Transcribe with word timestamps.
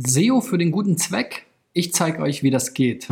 SEO 0.00 0.40
für 0.40 0.58
den 0.58 0.70
guten 0.70 0.96
Zweck. 0.96 1.46
Ich 1.72 1.92
zeige 1.92 2.22
euch, 2.22 2.44
wie 2.44 2.52
das 2.52 2.72
geht. 2.72 3.08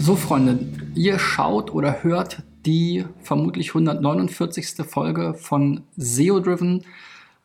So, 0.00 0.16
Freunde, 0.16 0.58
ihr 0.96 1.20
schaut 1.20 1.72
oder 1.72 2.02
hört 2.02 2.42
die 2.66 3.04
vermutlich 3.22 3.68
149. 3.68 4.84
Folge 4.88 5.34
von 5.34 5.84
SEO 5.96 6.40
Driven. 6.40 6.84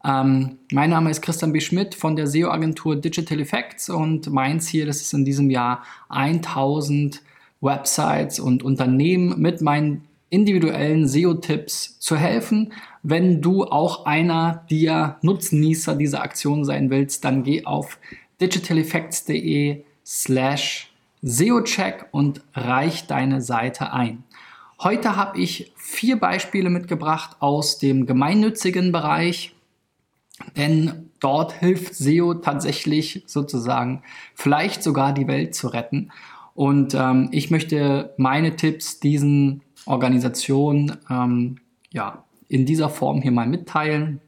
Ähm, 0.03 0.57
mein 0.71 0.89
Name 0.89 1.11
ist 1.11 1.21
Christian 1.21 1.53
B. 1.53 1.59
Schmidt 1.59 1.93
von 1.93 2.15
der 2.15 2.25
SEO-Agentur 2.25 2.95
Digital 2.95 3.39
Effects 3.39 3.87
und 3.87 4.31
mein 4.31 4.59
Ziel 4.61 4.87
ist 4.87 5.03
es 5.03 5.13
in 5.13 5.25
diesem 5.25 5.51
Jahr 5.51 5.83
1000 6.09 7.21
Websites 7.65 8.39
und 8.39 8.63
Unternehmen 8.63 9.39
mit 9.41 9.61
meinen 9.61 10.05
individuellen 10.29 11.07
SEO-Tipps 11.07 11.99
zu 11.99 12.15
helfen. 12.15 12.73
Wenn 13.03 13.41
du 13.41 13.65
auch 13.65 14.05
einer 14.05 14.65
der 14.71 15.17
Nutznießer 15.21 15.95
dieser 15.95 16.21
Aktion 16.21 16.63
sein 16.63 16.89
willst, 16.89 17.25
dann 17.25 17.43
geh 17.43 17.65
auf 17.65 17.99
digitaleffects.de 18.41 19.83
slash 20.05 20.91
SEO-Check 21.21 22.07
und 22.11 22.41
reich 22.53 23.07
deine 23.07 23.41
Seite 23.41 23.93
ein. 23.93 24.23
Heute 24.79 25.15
habe 25.15 25.39
ich 25.39 25.71
vier 25.75 26.19
Beispiele 26.19 26.69
mitgebracht 26.69 27.37
aus 27.39 27.79
dem 27.79 28.05
gemeinnützigen 28.05 28.91
Bereich, 28.91 29.55
denn 30.57 31.09
dort 31.19 31.53
hilft 31.53 31.95
SEO 31.95 32.35
tatsächlich 32.35 33.23
sozusagen 33.25 34.03
vielleicht 34.35 34.83
sogar 34.83 35.13
die 35.13 35.27
Welt 35.27 35.55
zu 35.55 35.69
retten. 35.69 36.11
Und 36.55 36.95
ähm, 36.95 37.29
ich 37.31 37.51
möchte 37.51 38.13
meine 38.17 38.55
Tipps 38.55 38.99
diesen 38.99 39.61
Organisationen 39.85 40.97
ähm, 41.09 41.57
ja, 41.91 42.23
in 42.47 42.65
dieser 42.65 42.89
Form 42.89 43.21
hier 43.21 43.31
mal 43.31 43.45
mitteilen 43.45 44.21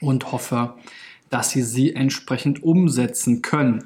und 0.00 0.32
hoffe, 0.32 0.74
dass 1.28 1.50
sie 1.50 1.62
sie 1.62 1.94
entsprechend 1.94 2.62
umsetzen 2.62 3.42
können. 3.42 3.84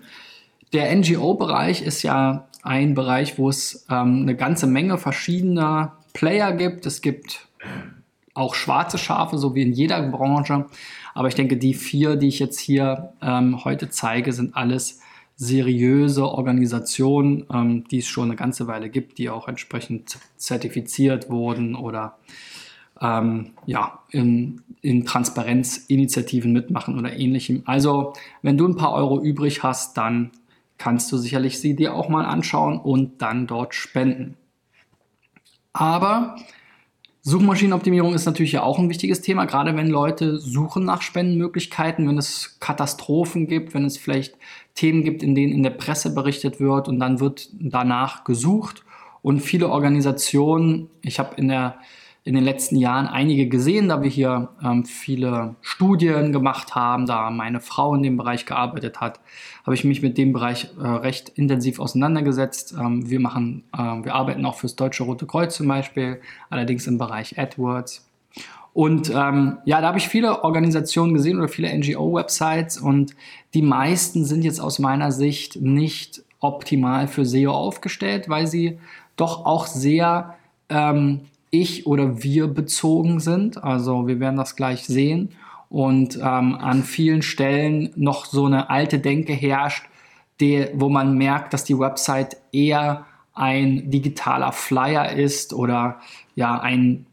Der 0.73 0.95
NGO-Bereich 0.95 1.83
ist 1.83 2.03
ja 2.03 2.49
ein 2.63 2.95
Bereich, 2.95 3.39
wo 3.39 3.49
es 3.49 3.87
ähm, 3.91 4.23
eine 4.23 4.37
ganze 4.37 4.67
Menge 4.69 4.97
verschiedener 4.97 5.99
Player 6.13 6.53
gibt. 6.53 6.87
Es 6.87 7.03
gibt 7.03 7.49
auch 8.35 8.55
schwarze 8.55 8.99
Schafe, 8.99 9.39
so 9.39 9.55
wie 9.55 9.63
in 9.63 9.73
jeder 9.73 10.01
Branche. 10.03 10.67
Aber 11.15 11.29
ich 11.29 11.35
denke, 11.35 11.57
die 11.57 11.75
vier, 11.75 12.17
die 12.17 12.29
ich 12.29 12.39
jetzt 12.39 12.61
hier 12.61 13.13
ähm, 13.21 13.65
heute 13.65 13.89
zeige, 13.91 14.33
sind 14.33 14.55
alles 14.55 15.01
seriöse 15.37 16.27
Organisationen, 16.27 17.45
ähm, 17.53 17.85
die 17.89 17.99
es 17.99 18.07
schon 18.07 18.25
eine 18.25 18.37
ganze 18.37 18.67
Weile 18.67 18.89
gibt, 18.89 19.19
die 19.19 19.29
auch 19.31 19.49
entsprechend 19.49 20.19
zertifiziert 20.37 21.29
wurden 21.29 21.75
oder 21.77 22.19
ähm, 23.01 23.51
ja, 23.67 23.99
in, 24.11 24.63
in 24.81 25.05
Transparenzinitiativen 25.05 26.53
mitmachen 26.53 26.99
oder 26.99 27.15
ähnlichem. 27.15 27.63
Also, 27.67 28.15
wenn 28.41 28.57
du 28.57 28.67
ein 28.67 28.77
paar 28.77 28.95
Euro 28.95 29.21
übrig 29.21 29.63
hast, 29.63 29.99
dann 29.99 30.31
kannst 30.79 31.13
du 31.13 31.19
sicherlich 31.19 31.59
sie 31.61 31.77
dir 31.77 31.95
auch 31.95 32.09
mal 32.09 32.25
anschauen 32.25 32.79
und 32.79 33.21
dann 33.21 33.47
dort 33.47 33.75
spenden. 33.75 34.37
Aber 35.75 36.37
Suchmaschinenoptimierung 37.29 38.15
ist 38.15 38.25
natürlich 38.25 38.53
ja 38.53 38.63
auch 38.63 38.79
ein 38.79 38.89
wichtiges 38.89 39.21
Thema, 39.21 39.47
gerade 39.47 39.75
wenn 39.75 39.89
Leute 39.89 40.39
suchen 40.39 40.85
nach 40.85 41.03
Spendenmöglichkeiten, 41.03 42.07
wenn 42.07 42.19
es 42.19 42.57
Katastrophen 42.61 43.49
gibt, 43.49 43.75
wenn 43.75 43.85
es 43.85 43.99
vielleicht 43.99 44.37
Themen 44.77 45.03
gibt, 45.03 45.25
in 45.25 45.35
denen 45.35 45.53
in 45.53 45.65
der 45.65 45.71
Presse 45.71 46.15
berichtet 46.15 46.61
wird 46.61 46.87
und 46.87 47.01
dann 47.01 47.19
wird 47.19 47.49
danach 47.59 48.23
gesucht. 48.23 48.85
Und 49.23 49.41
viele 49.41 49.71
Organisationen, 49.71 50.89
ich 51.03 51.19
habe 51.19 51.35
in 51.35 51.49
der 51.49 51.81
in 52.27 52.35
den 52.35 52.43
letzten 52.43 52.75
Jahren 52.75 53.07
einige 53.07 53.47
gesehen, 53.49 53.89
da 53.89 54.03
wir 54.03 54.11
hier 54.11 54.49
ähm, 54.61 54.85
viele 54.85 55.55
Studien 55.61 56.33
gemacht 56.33 56.75
haben, 56.75 57.07
da 57.07 57.31
meine 57.31 57.61
Frau 57.61 57.95
in 57.95 58.03
dem 58.03 58.17
Bereich 58.17 58.47
gearbeitet 58.47 59.01
hat, 59.01 59.21
habe 59.65 59.77
ich 59.77 59.85
mich 59.85 60.03
mit 60.03 60.19
dem 60.19 60.33
Bereich 60.33 60.69
äh, 60.77 60.85
recht 60.85 61.29
intensiv 61.29 61.79
auseinandergesetzt. 61.79 62.75
Ähm, 62.77 63.09
wir 63.09 63.21
machen, 63.21 63.63
äh, 63.73 63.79
wir 63.79 64.17
arbeiten 64.17 64.45
auch 64.45 64.57
fürs 64.57 64.75
Deutsche 64.75 65.05
Rote 65.05 65.25
Kreuz 65.25 65.57
zum 65.57 65.69
Beispiel, 65.69 66.21
allerdings 66.51 66.89
im 66.89 66.99
Bereich 66.99 67.39
AdWords. 67.39 68.05
Und 68.73 69.09
ähm, 69.15 69.59
ja, 69.65 69.81
da 69.81 69.87
habe 69.87 69.99
ich 69.99 70.09
viele 70.09 70.43
Organisationen 70.43 71.15
gesehen 71.15 71.39
oder 71.39 71.49
viele 71.49 71.73
NGO-Websites 71.79 72.79
und 72.79 73.15
die 73.55 73.63
meisten 73.63 74.25
sind 74.25 74.43
jetzt 74.43 74.59
aus 74.59 74.81
meiner 74.81 75.13
Sicht 75.13 75.61
nicht 75.61 76.25
optimal 76.41 77.07
für 77.07 77.25
SEO 77.25 77.53
aufgestellt, 77.53 78.29
weil 78.29 78.49
sie 78.49 78.81
doch 79.15 79.47
auch 79.47 79.69
sehr 79.69 80.35
ähm, 80.69 81.21
ich 81.51 81.87
oder 81.87 82.23
wir 82.23 82.49
bezogen 82.49 83.21
sind. 83.21 83.63
Also 83.63 84.07
wir 84.07 84.21
werden 84.21 84.37
das 84.37 84.57
gleich 84.57 84.85
sehen. 84.85 85.31
Und 85.69 86.17
ähm, 86.17 86.55
an 86.55 86.85
vielen 86.85 87.23
Stellen 87.23 87.91
noch 87.97 88.27
so 88.27 88.47
eine 88.47 88.71
alte 88.71 88.99
Denke 88.99 89.33
herrscht, 89.33 89.85
die, 90.41 90.67
wo 90.75 90.89
man 90.89 91.17
merkt, 91.17 91.53
dass 91.53 91.65
die 91.65 91.79
Website 91.79 92.37
eher 92.53 93.07
ein 93.35 93.91
digitaler 93.91 94.53
Flyer 94.53 95.13
ist 95.13 95.53
oder 95.53 96.01
ja 96.35 96.59
eine 96.59 97.05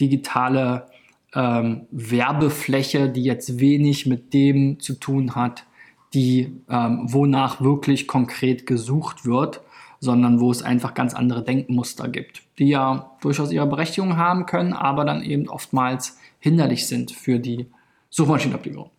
digitale 0.00 0.86
ähm, 1.34 1.86
Werbefläche, 1.90 3.08
die 3.08 3.24
jetzt 3.24 3.58
wenig 3.58 4.06
mit 4.06 4.34
dem 4.34 4.78
zu 4.80 4.94
tun 4.94 5.34
hat, 5.34 5.64
die 6.12 6.52
ähm, 6.68 7.12
wonach 7.12 7.60
wirklich 7.60 8.06
konkret 8.06 8.66
gesucht 8.66 9.24
wird 9.24 9.62
sondern 10.00 10.40
wo 10.40 10.50
es 10.50 10.62
einfach 10.62 10.94
ganz 10.94 11.14
andere 11.14 11.42
Denkmuster 11.42 12.08
gibt, 12.08 12.42
die 12.58 12.68
ja 12.68 13.10
durchaus 13.20 13.52
ihre 13.52 13.66
Berechtigung 13.66 14.16
haben 14.16 14.46
können, 14.46 14.72
aber 14.72 15.04
dann 15.04 15.22
eben 15.22 15.48
oftmals 15.48 16.18
hinderlich 16.38 16.86
sind 16.86 17.12
für 17.12 17.38
die 17.38 17.66
Suchmaschinenoptimierung. 18.10 18.90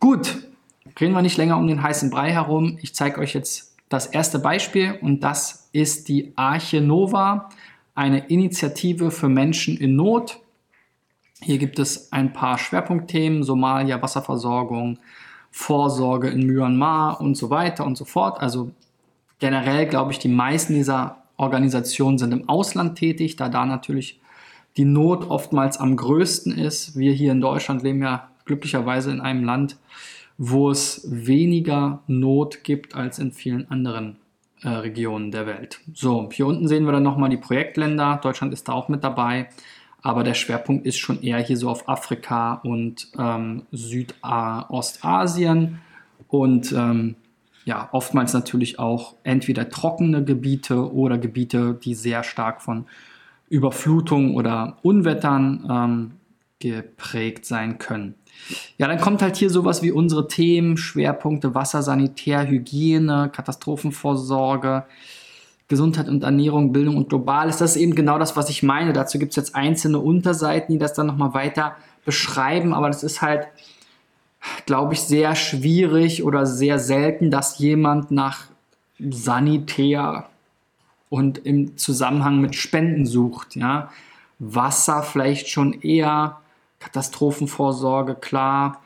Gut, 0.00 0.36
reden 1.00 1.14
wir 1.14 1.22
nicht 1.22 1.36
länger 1.36 1.56
um 1.56 1.66
den 1.66 1.82
heißen 1.82 2.10
Brei 2.10 2.32
herum. 2.32 2.78
Ich 2.82 2.94
zeige 2.94 3.20
euch 3.20 3.34
jetzt 3.34 3.74
das 3.88 4.06
erste 4.06 4.38
Beispiel 4.38 4.98
und 5.00 5.20
das 5.24 5.68
ist 5.72 6.08
die 6.08 6.32
Arche 6.36 6.80
Nova, 6.80 7.48
eine 7.94 8.26
Initiative 8.28 9.10
für 9.10 9.28
Menschen 9.28 9.76
in 9.76 9.96
Not. 9.96 10.40
Hier 11.40 11.58
gibt 11.58 11.78
es 11.78 12.12
ein 12.12 12.32
paar 12.32 12.58
Schwerpunktthemen, 12.58 13.42
Somalia, 13.42 14.00
Wasserversorgung, 14.00 14.98
Vorsorge 15.50 16.28
in 16.28 16.46
Myanmar 16.46 17.20
und 17.20 17.36
so 17.36 17.50
weiter 17.50 17.84
und 17.84 17.96
so 17.96 18.04
fort. 18.04 18.40
Also 18.40 18.72
generell 19.38 19.86
glaube 19.86 20.12
ich, 20.12 20.18
die 20.18 20.28
meisten 20.28 20.74
dieser 20.74 21.24
Organisationen 21.36 22.18
sind 22.18 22.32
im 22.32 22.48
Ausland 22.48 22.96
tätig, 22.96 23.36
da 23.36 23.48
da 23.48 23.66
natürlich 23.66 24.20
die 24.76 24.84
Not 24.84 25.30
oftmals 25.30 25.78
am 25.78 25.96
größten 25.96 26.56
ist. 26.56 26.98
Wir 26.98 27.12
hier 27.12 27.32
in 27.32 27.40
Deutschland 27.40 27.82
leben 27.82 28.02
ja 28.02 28.28
glücklicherweise 28.44 29.10
in 29.10 29.20
einem 29.20 29.44
Land, 29.44 29.76
wo 30.36 30.70
es 30.70 31.06
weniger 31.08 32.02
Not 32.06 32.64
gibt 32.64 32.94
als 32.94 33.18
in 33.18 33.32
vielen 33.32 33.70
anderen 33.70 34.16
äh, 34.62 34.68
Regionen 34.68 35.30
der 35.30 35.46
Welt. 35.46 35.80
So, 35.92 36.28
hier 36.32 36.46
unten 36.46 36.68
sehen 36.68 36.86
wir 36.86 36.92
dann 36.92 37.02
nochmal 37.02 37.30
die 37.30 37.36
Projektländer. 37.36 38.18
Deutschland 38.22 38.52
ist 38.52 38.68
da 38.68 38.72
auch 38.72 38.88
mit 38.88 39.04
dabei, 39.04 39.48
aber 40.02 40.24
der 40.24 40.34
Schwerpunkt 40.34 40.86
ist 40.86 40.98
schon 40.98 41.22
eher 41.22 41.38
hier 41.38 41.56
so 41.56 41.70
auf 41.70 41.88
Afrika 41.88 42.54
und 42.64 43.08
ähm, 43.18 43.62
Südostasien. 43.72 45.80
Und 46.28 46.72
ähm, 46.72 47.16
ja, 47.64 47.88
oftmals 47.92 48.32
natürlich 48.32 48.78
auch 48.78 49.14
entweder 49.22 49.68
trockene 49.68 50.24
Gebiete 50.24 50.92
oder 50.92 51.18
Gebiete, 51.18 51.74
die 51.74 51.94
sehr 51.94 52.22
stark 52.22 52.62
von 52.62 52.86
Überflutung 53.48 54.34
oder 54.34 54.78
Unwettern 54.82 55.66
ähm, 55.70 56.10
geprägt 56.58 57.46
sein 57.46 57.78
können. 57.78 58.14
Ja, 58.78 58.88
dann 58.88 59.00
kommt 59.00 59.22
halt 59.22 59.36
hier 59.36 59.50
sowas 59.50 59.82
wie 59.82 59.92
unsere 59.92 60.28
Themen, 60.28 60.76
Schwerpunkte 60.76 61.54
Wasser, 61.54 61.82
Sanitär, 61.82 62.48
Hygiene, 62.48 63.30
Katastrophenvorsorge, 63.32 64.84
Gesundheit 65.68 66.08
und 66.08 66.24
Ernährung, 66.24 66.72
Bildung 66.72 66.96
und 66.96 67.08
Globales. 67.08 67.58
Das 67.58 67.76
ist 67.76 67.82
eben 67.82 67.94
genau 67.94 68.18
das, 68.18 68.36
was 68.36 68.50
ich 68.50 68.62
meine. 68.62 68.92
Dazu 68.92 69.18
gibt 69.18 69.30
es 69.30 69.36
jetzt 69.36 69.54
einzelne 69.54 69.98
Unterseiten, 69.98 70.72
die 70.72 70.78
das 70.78 70.92
dann 70.94 71.06
nochmal 71.06 71.32
weiter 71.32 71.76
beschreiben, 72.04 72.74
aber 72.74 72.88
das 72.88 73.02
ist 73.02 73.22
halt 73.22 73.48
glaube 74.66 74.94
ich, 74.94 75.00
sehr 75.00 75.34
schwierig 75.34 76.24
oder 76.24 76.46
sehr 76.46 76.78
selten, 76.78 77.30
dass 77.30 77.58
jemand 77.58 78.10
nach 78.10 78.46
Sanitär 78.98 80.28
und 81.08 81.38
im 81.38 81.76
Zusammenhang 81.76 82.40
mit 82.40 82.54
Spenden 82.54 83.06
sucht. 83.06 83.56
Ja? 83.56 83.90
Wasser 84.38 85.02
vielleicht 85.02 85.48
schon 85.48 85.80
eher, 85.80 86.40
Katastrophenvorsorge, 86.80 88.14
klar. 88.14 88.82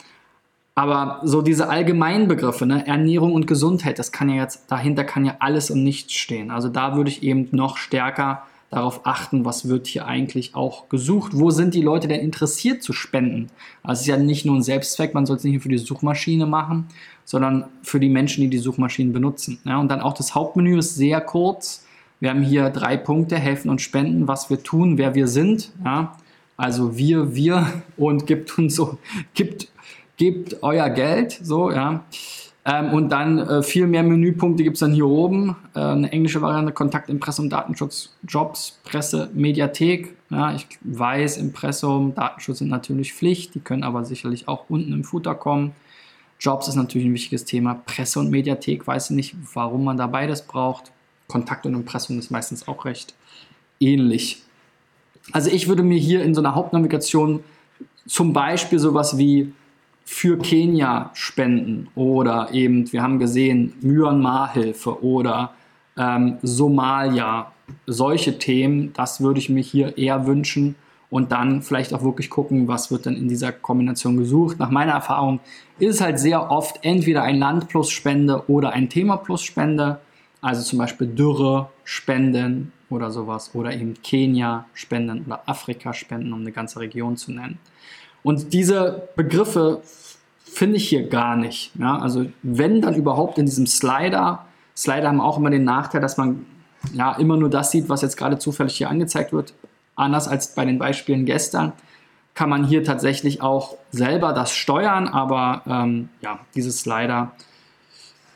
Aber 0.75 1.21
so 1.25 1.43
diese 1.43 1.69
allgemeinen 1.69 2.29
Begriffe, 2.29 2.65
ne? 2.65 2.87
Ernährung 2.87 3.33
und 3.33 3.49
Gesundheit, 3.49 3.99
das 3.99 4.13
kann 4.13 4.29
ja 4.29 4.37
jetzt, 4.37 4.71
dahinter 4.71 5.03
kann 5.03 5.25
ja 5.25 5.37
alles 5.41 5.73
und 5.73 5.83
nichts 5.83 6.13
stehen. 6.13 6.53
Also 6.53 6.69
da 6.69 6.95
würde 6.95 7.11
ich 7.11 7.25
eben 7.25 7.49
noch 7.51 7.77
stärker 7.79 8.45
darauf 8.71 9.07
achten, 9.07 9.45
was 9.45 9.69
wird 9.69 9.87
hier 9.87 10.07
eigentlich 10.07 10.55
auch 10.55 10.89
gesucht, 10.89 11.33
wo 11.35 11.51
sind 11.51 11.75
die 11.75 11.83
Leute 11.83 12.07
denn 12.07 12.21
interessiert 12.21 12.83
zu 12.83 12.93
spenden. 12.93 13.49
Also 13.83 13.95
es 13.95 14.01
ist 14.03 14.07
ja 14.09 14.17
nicht 14.19 14.45
nur 14.45 14.57
ein 14.57 14.63
Selbstzweck, 14.63 15.15
man 15.15 15.25
soll 15.25 15.37
es 15.37 15.45
nicht 15.45 15.55
nur 15.55 15.63
für 15.63 15.71
die 15.71 15.79
Suchmaschine 15.79 16.45
machen, 16.45 16.87
sondern 17.25 17.65
für 17.83 17.99
die 17.99 18.11
Menschen, 18.11 18.43
die 18.43 18.51
die 18.51 18.59
Suchmaschinen 18.59 19.13
benutzen. 19.13 19.59
Ja, 19.65 19.79
und 19.79 19.89
dann 19.89 20.01
auch 20.01 20.15
das 20.15 20.35
Hauptmenü 20.35 20.79
ist 20.79 20.95
sehr 20.95 21.21
kurz, 21.21 21.85
Wir 22.21 22.31
haben 22.31 22.43
hier 22.43 22.71
drei 22.71 22.97
Punkte, 22.97 23.37
helfen 23.37 23.71
und 23.71 23.81
spenden, 23.81 24.27
was 24.27 24.51
wir 24.51 24.61
tun, 24.61 24.99
wer 24.99 25.15
wir 25.15 25.29
sind. 25.29 25.71
Ja? 25.85 26.17
Also 26.57 26.97
wir, 26.99 27.37
wir 27.37 27.85
und 27.97 28.27
gibt 28.27 28.59
uns 28.59 28.75
so, 28.75 28.99
gibt, 29.35 29.69
gebt 30.17 30.63
euer 30.63 30.91
Geld, 30.91 31.39
so, 31.41 31.71
ja. 31.71 32.05
Ähm, 32.69 32.93
und 32.93 33.09
dann 33.09 33.39
äh, 33.39 33.63
viel 33.63 33.87
mehr 33.87 34.03
Menüpunkte 34.03 34.63
gibt 34.63 34.77
es 34.77 34.81
dann 34.81 34.93
hier 34.93 35.07
oben. 35.07 35.57
Äh, 35.75 35.81
eine 35.81 36.13
englische 36.13 36.43
Variante, 36.43 36.73
Kontakt, 36.73 37.09
Impressum, 37.09 37.49
Datenschutz, 37.49 38.15
Jobs, 38.27 38.79
Presse, 38.85 39.31
Mediathek. 39.33 40.15
Ja, 40.29 40.55
ich 40.55 40.67
weiß, 40.83 41.39
Impressum, 41.39 42.15
Datenschutz 42.15 42.59
sind 42.59 42.69
natürlich 42.69 43.15
Pflicht, 43.15 43.55
die 43.55 43.61
können 43.61 43.83
aber 43.83 44.05
sicherlich 44.05 44.49
auch 44.49 44.67
unten 44.69 44.93
im 44.93 45.03
Footer 45.03 45.35
kommen. 45.35 45.73
Jobs 46.39 46.69
ist 46.69 46.75
natürlich 46.75 47.09
ein 47.09 47.15
wichtiges 47.15 47.47
Thema. 47.47 47.75
Presse 47.87 48.21
und 48.21 48.31
Mediathek, 48.31 48.87
weiß 48.87 49.11
ich 49.11 49.17
nicht, 49.17 49.37
warum 49.55 49.85
man 49.85 49.97
da 49.97 50.07
beides 50.07 50.43
braucht. 50.43 50.93
Kontakt 51.27 51.65
und 51.65 51.73
Impressum 51.73 52.19
ist 52.19 52.31
meistens 52.31 52.69
auch 52.69 52.85
recht 52.85 53.15
ähnlich. 53.81 54.43
Also 55.33 55.51
ich 55.51 55.69
würde 55.69 55.83
mir 55.83 55.99
hier 55.99 56.23
in 56.23 56.35
so 56.35 56.43
einer 56.43 56.55
Hauptnavigation 56.55 57.43
zum 58.07 58.35
Beispiel 58.35 58.79
sowas 58.79 59.17
wie 59.17 59.53
für 60.11 60.39
Kenia 60.39 61.11
spenden 61.13 61.89
oder 61.95 62.49
eben, 62.53 62.91
wir 62.93 63.03
haben 63.03 63.19
gesehen, 63.19 63.75
Myanmar-Hilfe 63.83 65.05
oder 65.05 65.53
ähm, 65.99 66.39
Somalia, 66.41 67.53
solche 67.87 68.39
Themen, 68.39 68.95
das 68.95 69.21
würde 69.21 69.39
ich 69.39 69.51
mir 69.51 69.63
hier 69.63 69.99
eher 69.99 70.27
wünschen 70.27 70.77
und 71.11 71.31
dann 71.31 71.61
vielleicht 71.61 71.93
auch 71.93 72.03
wirklich 72.03 72.31
gucken, 72.31 72.67
was 72.69 72.91
wird 72.91 73.05
denn 73.05 73.17
in 73.17 73.29
dieser 73.29 73.53
Kombination 73.53 74.17
gesucht. 74.17 74.59
Nach 74.59 74.71
meiner 74.71 74.93
Erfahrung 74.93 75.41
ist 75.79 75.97
es 75.97 76.01
halt 76.01 76.19
sehr 76.19 76.51
oft 76.51 76.83
entweder 76.87 77.23
ein 77.23 77.39
Land 77.39 77.69
plus 77.69 77.91
Spende 77.91 78.49
oder 78.49 78.71
ein 78.71 78.89
Thema 78.89 79.19
plus 79.19 79.43
Spende, 79.43 80.01
also 80.41 80.63
zum 80.63 80.79
Beispiel 80.79 81.07
Dürre 81.07 81.69
spenden 81.85 82.73
oder 82.89 83.11
sowas 83.11 83.51
oder 83.55 83.75
eben 83.75 83.93
Kenia 84.03 84.65
spenden 84.73 85.27
oder 85.27 85.43
Afrika 85.47 85.93
spenden, 85.93 86.33
um 86.33 86.41
eine 86.41 86.53
ganze 86.53 86.81
Region 86.81 87.19
zu 87.19 87.31
nennen. 87.31 87.59
Und 88.23 88.53
diese 88.53 89.09
Begriffe 89.17 89.83
finde 90.45 90.77
ich 90.77 90.89
hier 90.89 91.09
gar 91.09 91.37
nicht. 91.37 91.73
Ja? 91.79 91.99
Also 91.99 92.27
wenn 92.43 92.81
dann 92.81 92.95
überhaupt 92.95 93.39
in 93.39 93.47
diesem 93.47 93.67
Slider. 93.67 94.45
Slider 94.77 95.09
haben 95.09 95.21
auch 95.21 95.39
immer 95.39 95.51
den 95.51 95.65
Nachteil, 95.65 96.01
dass 96.01 96.17
man 96.17 96.47
ja 96.93 97.17
immer 97.17 97.37
nur 97.37 97.51
das 97.51 97.71
sieht, 97.71 97.89
was 97.89 98.03
jetzt 98.03 98.17
gerade 98.17 98.39
zufällig 98.39 98.77
hier 98.77 98.91
angezeigt 98.91 99.33
wird. 99.33 99.55
Anders 99.97 100.29
als 100.29 100.55
bei 100.55 100.65
den 100.65 100.79
Beispielen 100.79 101.27
gestern 101.27 101.73
kann 102.35 102.51
man 102.51 102.65
hier 102.65 102.85
tatsächlich 102.85 103.43
auch 103.43 103.77
selber 103.91 104.33
das 104.33 104.53
steuern, 104.53 105.09
aber 105.09 105.63
ähm, 105.67 106.09
ja, 106.21 106.39
dieses 106.55 106.81
Slider, 106.81 107.33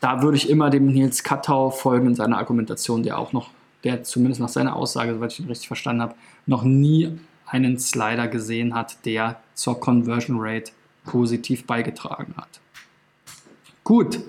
da 0.01 0.21
würde 0.21 0.35
ich 0.35 0.49
immer 0.49 0.69
dem 0.69 0.87
Nils 0.87 1.23
Kattau 1.23 1.69
folgen 1.69 2.07
in 2.07 2.15
seiner 2.15 2.37
Argumentation, 2.37 3.03
der 3.03 3.17
auch 3.17 3.31
noch, 3.31 3.49
der 3.85 4.03
zumindest 4.03 4.41
nach 4.41 4.49
seiner 4.49 4.75
Aussage, 4.75 5.13
soweit 5.13 5.31
ich 5.31 5.39
ihn 5.39 5.47
richtig 5.47 5.67
verstanden 5.67 6.01
habe, 6.01 6.15
noch 6.45 6.63
nie 6.63 7.17
einen 7.45 7.79
Slider 7.79 8.27
gesehen 8.27 8.75
hat, 8.75 9.05
der 9.05 9.37
zur 9.53 9.79
Conversion 9.79 10.37
Rate 10.39 10.71
positiv 11.05 11.65
beigetragen 11.65 12.33
hat. 12.37 12.59
Gut, 13.83 14.19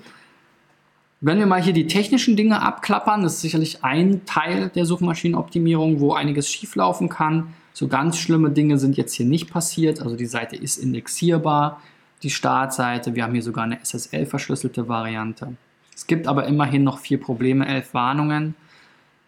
wenn 1.20 1.38
wir 1.38 1.46
mal 1.46 1.62
hier 1.62 1.72
die 1.72 1.86
technischen 1.86 2.36
Dinge 2.36 2.60
abklappern, 2.60 3.22
das 3.22 3.34
ist 3.34 3.40
sicherlich 3.40 3.82
ein 3.82 4.26
Teil 4.26 4.68
der 4.74 4.84
Suchmaschinenoptimierung, 4.84 6.00
wo 6.00 6.12
einiges 6.12 6.50
schieflaufen 6.50 7.08
kann. 7.08 7.54
So 7.72 7.88
ganz 7.88 8.18
schlimme 8.18 8.50
Dinge 8.50 8.78
sind 8.78 8.96
jetzt 8.96 9.14
hier 9.14 9.26
nicht 9.26 9.50
passiert. 9.50 10.02
Also 10.02 10.16
die 10.16 10.26
Seite 10.26 10.56
ist 10.56 10.76
indexierbar, 10.76 11.80
die 12.22 12.30
Startseite. 12.30 13.14
Wir 13.14 13.24
haben 13.24 13.32
hier 13.32 13.42
sogar 13.42 13.64
eine 13.64 13.80
SSL-verschlüsselte 13.82 14.88
Variante. 14.88 15.56
Es 15.96 16.06
gibt 16.06 16.26
aber 16.26 16.46
immerhin 16.46 16.84
noch 16.84 16.98
vier 16.98 17.18
Probleme, 17.20 17.66
elf 17.66 17.94
Warnungen. 17.94 18.54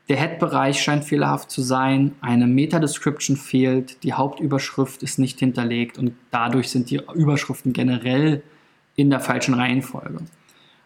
Der 0.08 0.18
Head-Bereich 0.18 0.80
scheint 0.80 1.04
fehlerhaft 1.04 1.50
zu 1.50 1.62
sein, 1.62 2.14
eine 2.20 2.46
Meta-Description 2.46 3.36
fehlt, 3.36 4.02
die 4.04 4.12
Hauptüberschrift 4.12 5.02
ist 5.02 5.18
nicht 5.18 5.40
hinterlegt 5.40 5.98
und 5.98 6.12
dadurch 6.30 6.70
sind 6.70 6.90
die 6.90 7.00
Überschriften 7.14 7.72
generell 7.72 8.42
in 8.94 9.10
der 9.10 9.18
falschen 9.18 9.54
Reihenfolge. 9.54 10.18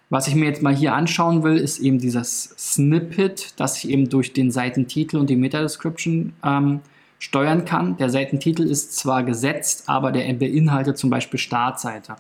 Was 0.09 0.27
ich 0.27 0.35
mir 0.35 0.47
jetzt 0.47 0.63
mal 0.63 0.75
hier 0.75 0.95
anschauen 0.95 1.43
will, 1.43 1.57
ist 1.57 1.79
eben 1.79 1.99
dieses 1.99 2.55
Snippet, 2.59 3.55
das 3.61 3.77
ich 3.77 3.91
eben 3.91 4.09
durch 4.09 4.33
den 4.33 4.51
Seitentitel 4.51 5.19
und 5.19 5.29
die 5.29 5.37
Meta-Description 5.37 6.33
ähm, 6.43 6.81
steuern 7.19 7.65
kann. 7.65 7.97
Der 7.99 8.09
Seitentitel 8.09 8.63
ist 8.63 8.97
zwar 8.97 9.23
gesetzt, 9.23 9.85
aber 9.87 10.11
der 10.11 10.33
beinhaltet 10.33 10.99
zum 10.99 11.11
Beispiel 11.11 11.39
Startseite. 11.39 12.17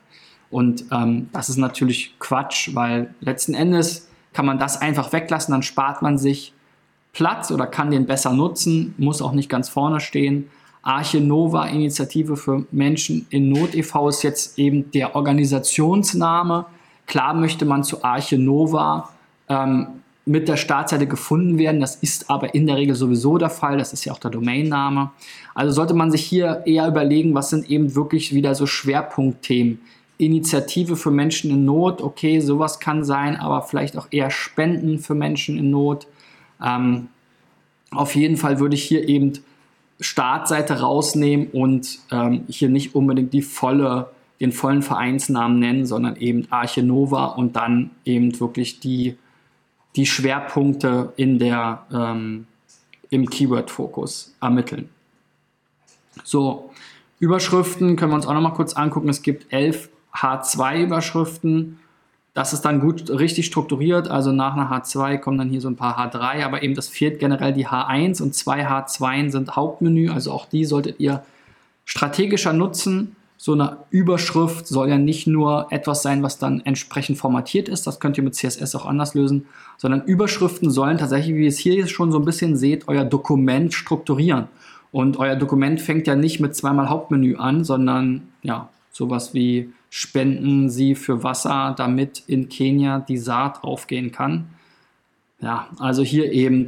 Und 0.51 0.85
ähm, 0.93 1.31
das 1.33 1.49
ist 1.49 1.57
natürlich 1.57 2.15
Quatsch, 2.21 2.75
weil 2.75 3.13
letzten 3.21 3.55
Endes 3.55 4.09
kann 4.35 4.47
man 4.47 4.59
das 4.59 4.81
einfach 4.81 5.13
weglassen, 5.13 5.53
dann 5.53 5.63
spart 5.63 6.03
man 6.03 6.19
sich 6.19 6.53
Platz 7.13 7.51
oder 7.51 7.67
kann 7.67 7.91
den 7.91 8.07
besser 8.07 8.33
nutzen, 8.33 8.95
muss 8.99 9.23
auch 9.23 9.33
nicht 9.33 9.49
ganz 9.49 9.69
vorne 9.69 10.01
stehen. 10.01 10.51
Arche 10.83 11.21
Nova 11.21 11.67
Initiative 11.67 12.37
für 12.37 12.65
Menschen 12.71 13.27
in 13.31 13.51
Not 13.51 13.75
e.V. 13.75 14.09
ist 14.09 14.23
jetzt 14.23 14.59
eben 14.59 14.91
der 14.93 15.15
Organisationsname. 15.15 16.67
Klar 17.07 17.35
möchte 17.35 17.65
man 17.65 17.85
zu 17.85 18.03
Arche 18.03 18.39
Nova 18.39 19.11
ähm, 19.49 19.89
mit 20.25 20.49
der 20.49 20.57
Startseite 20.57 21.07
gefunden 21.07 21.59
werden. 21.59 21.81
Das 21.81 21.97
ist 21.97 22.31
aber 22.31 22.55
in 22.55 22.67
der 22.67 22.77
Regel 22.77 22.95
sowieso 22.95 23.37
der 23.37 23.51
Fall. 23.51 23.79
Das 23.79 23.93
ist 23.93 24.05
ja 24.05 24.13
auch 24.13 24.19
der 24.19 24.31
Domainname. 24.31 25.11
Also 25.55 25.73
sollte 25.73 25.95
man 25.95 26.11
sich 26.11 26.25
hier 26.25 26.63
eher 26.67 26.87
überlegen, 26.87 27.35
was 27.35 27.51
sind 27.51 27.69
eben 27.69 27.95
wirklich 27.95 28.35
wieder 28.35 28.55
so 28.55 28.67
Schwerpunktthemen. 28.67 29.81
Initiative 30.19 30.97
für 30.97 31.11
Menschen 31.11 31.51
in 31.51 31.65
Not, 31.65 32.03
okay, 32.03 32.41
sowas 32.41 32.79
kann 32.79 33.05
sein, 33.05 33.37
aber 33.37 33.63
vielleicht 33.63 33.97
auch 33.97 34.07
eher 34.11 34.31
Spenden 34.31 34.99
für 34.99 35.15
Menschen 35.15 35.59
in 35.59 35.71
Not. 35.71 36.07
Ähm, 36.63 37.09
auf 37.91 38.15
jeden 38.15 38.37
Fall 38.37 38.61
würde 38.61 38.75
ich 38.75 38.85
hier 38.85 39.09
eben 39.09 39.33
Startseite 40.01 40.81
rausnehmen 40.81 41.49
und 41.49 41.99
ähm, 42.11 42.45
hier 42.49 42.69
nicht 42.69 42.95
unbedingt 42.95 43.33
die 43.33 43.43
volle, 43.43 44.11
den 44.41 44.53
vollen 44.53 44.83
Vereinsnamen 44.83 45.59
nennen, 45.59 45.87
sondern 45.87 46.17
eben 46.17 46.47
Arche 46.51 46.83
Nova 46.83 47.27
und 47.27 47.57
dann 47.57 47.91
eben 48.05 48.39
wirklich 48.41 48.81
die, 48.81 49.17
die 49.97 50.07
Schwerpunkte 50.07 51.13
in 51.17 51.39
der, 51.39 51.87
ähm, 51.93 52.47
im 53.11 53.29
Keyword-Fokus 53.29 54.35
ermitteln. 54.41 54.89
So, 56.25 56.71
Überschriften 57.19 57.97
können 57.97 58.13
wir 58.13 58.17
uns 58.17 58.27
auch 58.27 58.35
noch 58.35 58.41
mal 58.41 58.55
kurz 58.55 58.73
angucken. 58.75 59.09
Es 59.09 59.23
gibt 59.23 59.53
elf 59.53 59.91
H2-Überschriften 60.15 61.79
das 62.33 62.53
ist 62.53 62.63
dann 62.63 62.81
gut 62.81 63.11
richtig 63.11 63.47
strukturiert. 63.47 64.09
Also 64.09 64.33
nach 64.33 64.55
einer 64.55 64.71
H2 64.71 65.19
kommen 65.19 65.39
dann 65.39 65.49
hier 65.49 65.61
so 65.61 65.69
ein 65.69 65.77
paar 65.77 65.99
H3, 65.99 66.45
aber 66.45 66.63
eben 66.63 66.75
das 66.75 66.89
fehlt 66.89 67.19
generell 67.19 67.53
die 67.53 67.67
H1 67.67 68.23
und 68.23 68.35
zwei 68.35 68.67
H2 68.67 69.31
sind 69.31 69.57
Hauptmenü. 69.57 70.11
Also 70.11 70.31
auch 70.33 70.47
die 70.47 70.65
solltet 70.65 71.01
ihr 71.01 71.25
strategischer 71.85 72.53
nutzen. 72.53 73.17
So 73.37 73.55
eine 73.55 73.79
Überschrift 73.91 74.67
soll 74.67 74.91
ja 74.91 74.99
nicht 74.99 75.27
nur 75.27 75.69
etwas 75.71 76.03
sein, 76.03 76.23
was 76.23 76.39
dann 76.39 76.61
entsprechend 76.61 77.19
formatiert 77.19 77.69
ist. 77.69 77.87
Das 77.87 77.99
könnt 77.99 78.19
ihr 78.19 78.23
mit 78.23 78.35
CSS 78.35 78.75
auch 78.75 78.87
anders 78.87 79.15
lösen, 79.15 79.47
sondern 79.79 80.05
Überschriften 80.05 80.71
sollen 80.71 80.99
tatsächlich, 80.99 81.35
wie 81.35 81.45
ihr 81.45 81.49
es 81.49 81.59
hier 81.59 81.87
schon 81.87 82.13
so 82.13 82.19
ein 82.19 82.25
bisschen 82.27 82.57
seht, 82.57 82.87
euer 82.87 83.05
Dokument 83.05 83.73
strukturieren. 83.73 84.49
Und 84.93 85.17
euer 85.19 85.37
Dokument 85.37 85.81
fängt 85.81 86.07
ja 86.07 86.17
nicht 86.17 86.39
mit 86.39 86.55
zweimal 86.55 86.91
Hauptmenü 86.91 87.37
an, 87.37 87.65
sondern 87.65 88.29
ja, 88.43 88.69
sowas 88.93 89.35
wie 89.35 89.73
spenden 89.91 90.71
sie 90.71 90.95
für 90.95 91.25
Wasser, 91.25 91.75
damit 91.77 92.23
in 92.29 92.49
Kenia 92.49 93.01
die 93.01 93.19
Saat 93.19 93.65
aufgehen 93.65 94.13
kann. 94.13 94.49
Ja, 95.41 95.69
also 95.79 96.03
hier 96.03 96.33
eben, 96.33 96.67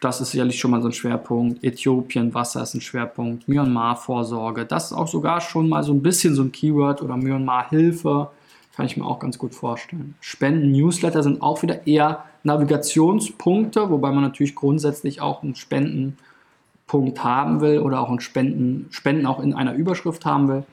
das 0.00 0.20
ist 0.20 0.30
sicherlich 0.30 0.58
schon 0.58 0.70
mal 0.70 0.80
so 0.80 0.88
ein 0.88 0.92
Schwerpunkt. 0.92 1.62
Äthiopien, 1.62 2.34
Wasser 2.34 2.62
ist 2.62 2.74
ein 2.74 2.80
Schwerpunkt. 2.80 3.46
Myanmar-Vorsorge, 3.46 4.64
das 4.64 4.86
ist 4.86 4.92
auch 4.92 5.08
sogar 5.08 5.40
schon 5.42 5.68
mal 5.68 5.82
so 5.82 5.92
ein 5.92 6.02
bisschen 6.02 6.34
so 6.34 6.42
ein 6.42 6.50
Keyword 6.50 7.02
oder 7.02 7.16
Myanmar-Hilfe, 7.16 8.30
kann 8.74 8.86
ich 8.86 8.96
mir 8.96 9.04
auch 9.04 9.18
ganz 9.18 9.36
gut 9.36 9.54
vorstellen. 9.54 10.14
Spenden, 10.20 10.72
Newsletter 10.72 11.22
sind 11.22 11.42
auch 11.42 11.62
wieder 11.62 11.86
eher 11.86 12.24
Navigationspunkte, 12.42 13.90
wobei 13.90 14.12
man 14.12 14.22
natürlich 14.22 14.54
grundsätzlich 14.54 15.20
auch 15.20 15.42
einen 15.42 15.56
Spendenpunkt 15.56 17.22
haben 17.22 17.60
will 17.60 17.80
oder 17.80 18.00
auch 18.00 18.08
einen 18.08 18.20
Spenden, 18.20 18.86
Spenden 18.90 19.26
auch 19.26 19.40
in 19.40 19.52
einer 19.52 19.74
Überschrift 19.74 20.24
haben 20.24 20.48
will. 20.48 20.64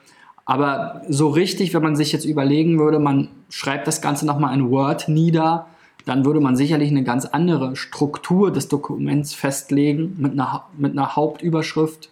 Aber 0.50 1.04
so 1.08 1.28
richtig, 1.28 1.76
wenn 1.76 1.84
man 1.84 1.96
sich 1.96 2.12
jetzt 2.12 2.26
überlegen 2.26 2.80
würde, 2.80 2.98
man 2.98 3.28
schreibt 3.52 3.86
das 3.86 4.02
Ganze 4.02 4.26
nochmal 4.26 4.56
in 4.56 4.72
Word 4.72 5.08
nieder, 5.08 5.68
dann 6.06 6.26
würde 6.26 6.40
man 6.40 6.56
sicherlich 6.56 6.90
eine 6.90 7.04
ganz 7.04 7.26
andere 7.26 7.76
Struktur 7.76 8.52
des 8.52 8.68
Dokuments 8.68 9.36
festlegen 9.36 10.16
mit 10.18 10.32
einer, 10.32 10.66
mit 10.76 10.94
einer 10.94 11.16
Hauptüberschrift 11.16 12.10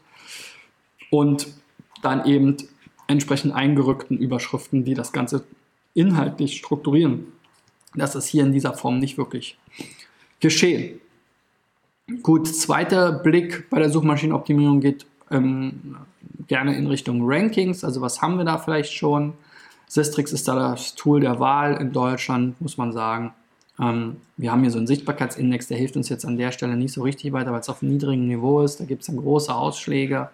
und 1.09 1.47
dann 2.03 2.27
eben 2.27 2.57
entsprechend 3.07 3.55
eingerückten 3.55 4.19
Überschriften, 4.19 4.85
die 4.85 4.93
das 4.93 5.11
Ganze 5.11 5.43
inhaltlich 5.95 6.57
strukturieren. 6.57 7.25
Das 7.95 8.13
ist 8.13 8.27
hier 8.27 8.43
in 8.43 8.51
dieser 8.51 8.75
Form 8.75 8.99
nicht 8.99 9.17
wirklich 9.17 9.57
geschehen. 10.41 11.01
Gut, 12.21 12.47
zweiter 12.47 13.13
Blick 13.13 13.67
bei 13.71 13.79
der 13.79 13.89
Suchmaschinenoptimierung 13.89 14.79
geht 14.79 15.07
ähm, 15.31 15.97
gerne 16.47 16.75
in 16.75 16.87
Richtung 16.87 17.21
Rankings. 17.23 17.83
Also 17.83 18.01
was 18.01 18.21
haben 18.21 18.37
wir 18.37 18.45
da 18.45 18.57
vielleicht 18.57 18.93
schon? 18.93 19.33
Sistrix 19.87 20.31
ist 20.33 20.47
da 20.47 20.55
das 20.55 20.95
Tool 20.95 21.21
der 21.21 21.39
Wahl 21.39 21.75
in 21.75 21.93
Deutschland, 21.93 22.59
muss 22.61 22.77
man 22.77 22.91
sagen. 22.91 23.33
Ähm, 23.79 24.17
wir 24.35 24.51
haben 24.51 24.61
hier 24.61 24.71
so 24.71 24.77
einen 24.77 24.87
Sichtbarkeitsindex, 24.87 25.67
der 25.67 25.77
hilft 25.77 25.95
uns 25.95 26.09
jetzt 26.09 26.25
an 26.25 26.37
der 26.37 26.51
Stelle 26.51 26.75
nicht 26.75 26.93
so 26.93 27.03
richtig 27.03 27.31
weiter, 27.33 27.51
weil 27.51 27.61
es 27.61 27.69
auf 27.69 27.81
niedrigem 27.81 28.27
Niveau 28.27 28.61
ist. 28.61 28.79
Da 28.79 28.85
gibt 28.85 29.01
es 29.01 29.07
dann 29.07 29.17
große 29.17 29.53
Ausschläge. 29.53 30.29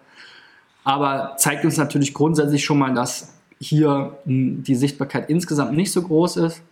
Aber 0.82 1.34
zeigt 1.38 1.64
uns 1.64 1.76
natürlich 1.76 2.12
grundsätzlich 2.12 2.64
schon 2.64 2.78
mal, 2.78 2.94
dass 2.94 3.34
hier 3.60 4.18
hm, 4.24 4.62
die 4.62 4.74
Sichtbarkeit 4.74 5.30
insgesamt 5.30 5.72
nicht 5.72 5.92
so 5.92 6.02
groß 6.02 6.36
ist. 6.38 6.62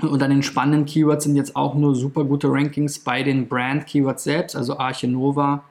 Und 0.00 0.22
an 0.22 0.30
den 0.30 0.42
spannenden 0.42 0.86
Keywords 0.86 1.24
sind 1.24 1.36
jetzt 1.36 1.56
auch 1.56 1.74
nur 1.74 1.94
super 1.94 2.24
gute 2.24 2.50
Rankings 2.50 3.00
bei 3.00 3.22
den 3.22 3.48
Brand-Keywords 3.48 4.24
selbst, 4.24 4.56
also 4.56 4.78
Arche 4.78 5.08
Nova. 5.08 5.64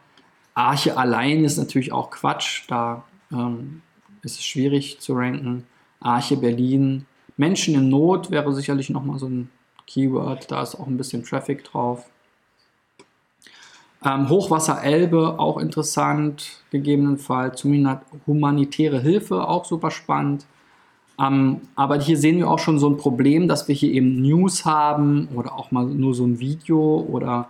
Arche 0.59 0.97
allein 0.97 1.45
ist 1.45 1.57
natürlich 1.57 1.93
auch 1.93 2.09
Quatsch, 2.09 2.63
da 2.67 3.03
ähm, 3.31 3.81
ist 4.23 4.39
es 4.39 4.43
schwierig 4.43 4.99
zu 4.99 5.13
ranken. 5.13 5.65
Arche 6.01 6.35
Berlin. 6.35 7.05
Menschen 7.37 7.75
in 7.75 7.87
Not 7.87 8.29
wäre 8.29 8.53
sicherlich 8.53 8.89
nochmal 8.89 9.19
so 9.19 9.27
ein 9.27 9.49
Keyword, 9.87 10.51
da 10.51 10.61
ist 10.61 10.75
auch 10.75 10.87
ein 10.87 10.97
bisschen 10.97 11.23
Traffic 11.23 11.63
drauf. 11.63 12.05
Ähm, 14.03 14.27
Hochwasser 14.27 14.83
Elbe, 14.83 15.39
auch 15.39 15.57
interessant, 15.57 16.61
gegebenenfalls. 16.71 17.63
Humanitäre 17.63 18.99
Hilfe, 18.99 19.47
auch 19.47 19.63
super 19.63 19.91
spannend. 19.91 20.45
Ähm, 21.17 21.61
aber 21.75 21.99
hier 22.01 22.17
sehen 22.17 22.37
wir 22.37 22.49
auch 22.49 22.59
schon 22.59 22.79
so 22.79 22.89
ein 22.89 22.97
Problem, 22.97 23.47
dass 23.47 23.69
wir 23.69 23.75
hier 23.75 23.93
eben 23.93 24.21
News 24.21 24.65
haben 24.65 25.29
oder 25.33 25.53
auch 25.53 25.71
mal 25.71 25.85
nur 25.85 26.13
so 26.13 26.25
ein 26.25 26.39
Video 26.39 27.05
oder 27.09 27.49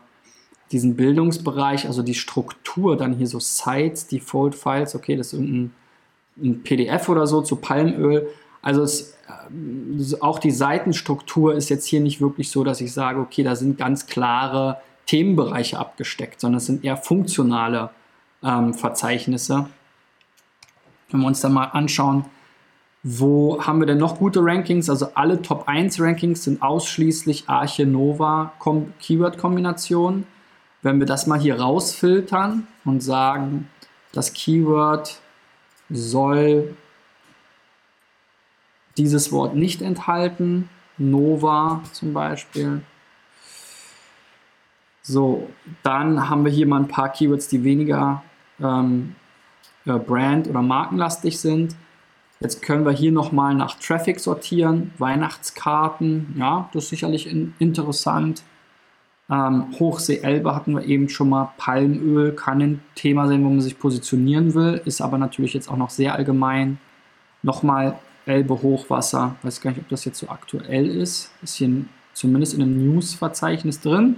diesen 0.72 0.96
Bildungsbereich, 0.96 1.88
also 1.88 2.04
die 2.04 2.14
Struktur, 2.14 2.96
dann 2.96 3.14
hier 3.14 3.28
so 3.28 3.40
Sites, 3.40 4.08
Default 4.08 4.56
Files, 4.56 4.96
okay, 4.96 5.16
das 5.16 5.28
ist 5.28 5.34
irgendein 5.34 5.72
ein 6.42 6.64
PDF 6.64 7.10
oder 7.10 7.28
so 7.28 7.42
zu 7.42 7.58
Palmöl. 7.58 8.30
Also 8.62 8.82
es, 8.84 9.18
äh, 9.28 10.16
auch 10.22 10.40
die 10.40 10.52
Seitenstruktur 10.52 11.54
ist 11.54 11.70
jetzt 11.70 11.86
hier 11.86 12.02
nicht 12.02 12.22
wirklich 12.22 12.50
so, 12.50 12.64
dass 12.64 12.82
ich 12.82 12.94
sage, 12.94 13.20
okay, 13.20 13.44
da 13.44 13.56
sind 13.56 13.78
ganz 13.78 14.08
klare 14.08 14.78
Themenbereiche 15.06 15.80
abgesteckt, 15.80 16.40
sondern 16.40 16.58
es 16.58 16.66
sind 16.66 16.84
eher 16.84 16.98
funktionale 16.98 17.90
ähm, 18.44 18.74
Verzeichnisse. 18.74 19.70
Wenn 21.10 21.22
wir 21.22 21.28
uns 21.28 21.42
da 21.42 21.50
mal 21.50 21.66
anschauen, 21.66 22.26
wo 23.02 23.64
haben 23.64 23.80
wir 23.80 23.86
denn 23.86 23.98
noch 23.98 24.20
gute 24.20 24.42
Rankings? 24.44 24.90
Also 24.90 25.08
alle 25.16 25.42
Top 25.42 25.68
1 25.68 26.02
Rankings 26.02 26.44
sind 26.44 26.62
ausschließlich 26.62 27.46
Arche 27.48 27.86
Nova 27.86 28.52
Keyword-Kombinationen. 29.00 30.28
Wenn 30.82 31.00
wir 31.00 31.06
das 31.06 31.28
mal 31.28 31.40
hier 31.40 31.60
rausfiltern 31.60 32.68
und 32.86 33.02
sagen, 33.02 33.70
das 34.14 34.34
Keyword 34.34 35.20
soll 35.90 36.76
dieses 38.98 39.32
Wort 39.32 39.56
nicht 39.56 39.82
enthalten, 39.82 40.70
Nova 40.98 41.82
zum 41.94 42.14
Beispiel. 42.14 42.82
So, 45.02 45.50
dann 45.84 46.30
haben 46.30 46.46
wir 46.46 46.52
hier 46.52 46.68
mal 46.68 46.82
ein 46.82 46.88
paar 46.88 47.10
Keywords, 47.10 47.48
die 47.48 47.64
weniger 47.64 48.24
ähm, 48.62 49.16
äh, 49.86 49.94
brand- 49.94 50.48
oder 50.48 50.62
markenlastig 50.62 51.40
sind. 51.40 51.76
Jetzt 52.40 52.62
können 52.62 52.86
wir 52.86 52.92
hier 52.92 53.12
nochmal 53.12 53.56
nach 53.56 53.80
Traffic 53.80 54.20
sortieren, 54.20 54.94
Weihnachtskarten, 54.98 56.36
ja, 56.38 56.70
das 56.74 56.86
ist 56.86 56.90
sicherlich 56.90 57.28
in, 57.28 57.54
interessant. 57.60 58.44
Ähm, 59.30 59.68
Hochsee 59.80 60.20
Elbe 60.22 60.56
hatten 60.56 60.74
wir 60.74 60.86
eben 60.86 61.08
schon 61.08 61.30
mal, 61.30 61.54
Palmöl 61.58 62.34
kann 62.34 62.62
ein 62.62 62.82
Thema 62.96 63.28
sein, 63.28 63.44
wo 63.44 63.50
man 63.50 63.62
sich 63.62 63.78
positionieren 63.78 64.56
will, 64.56 64.82
ist 64.86 65.02
aber 65.02 65.18
natürlich 65.18 65.54
jetzt 65.54 65.70
auch 65.70 65.78
noch 65.78 65.92
sehr 65.92 66.16
allgemein. 66.16 66.80
Nochmal 67.44 68.00
Elbe 68.26 68.62
Hochwasser, 68.62 69.36
weiß 69.44 69.62
gar 69.62 69.72
nicht, 69.72 69.82
ob 69.82 69.90
das 69.90 70.06
jetzt 70.06 70.20
so 70.20 70.30
aktuell 70.30 70.88
ist, 70.88 71.32
ist 71.42 71.56
hier 71.56 71.86
zumindest 72.14 72.54
in 72.54 72.62
einem 72.62 72.94
News-Verzeichnis 72.94 73.80
drin. 73.82 74.18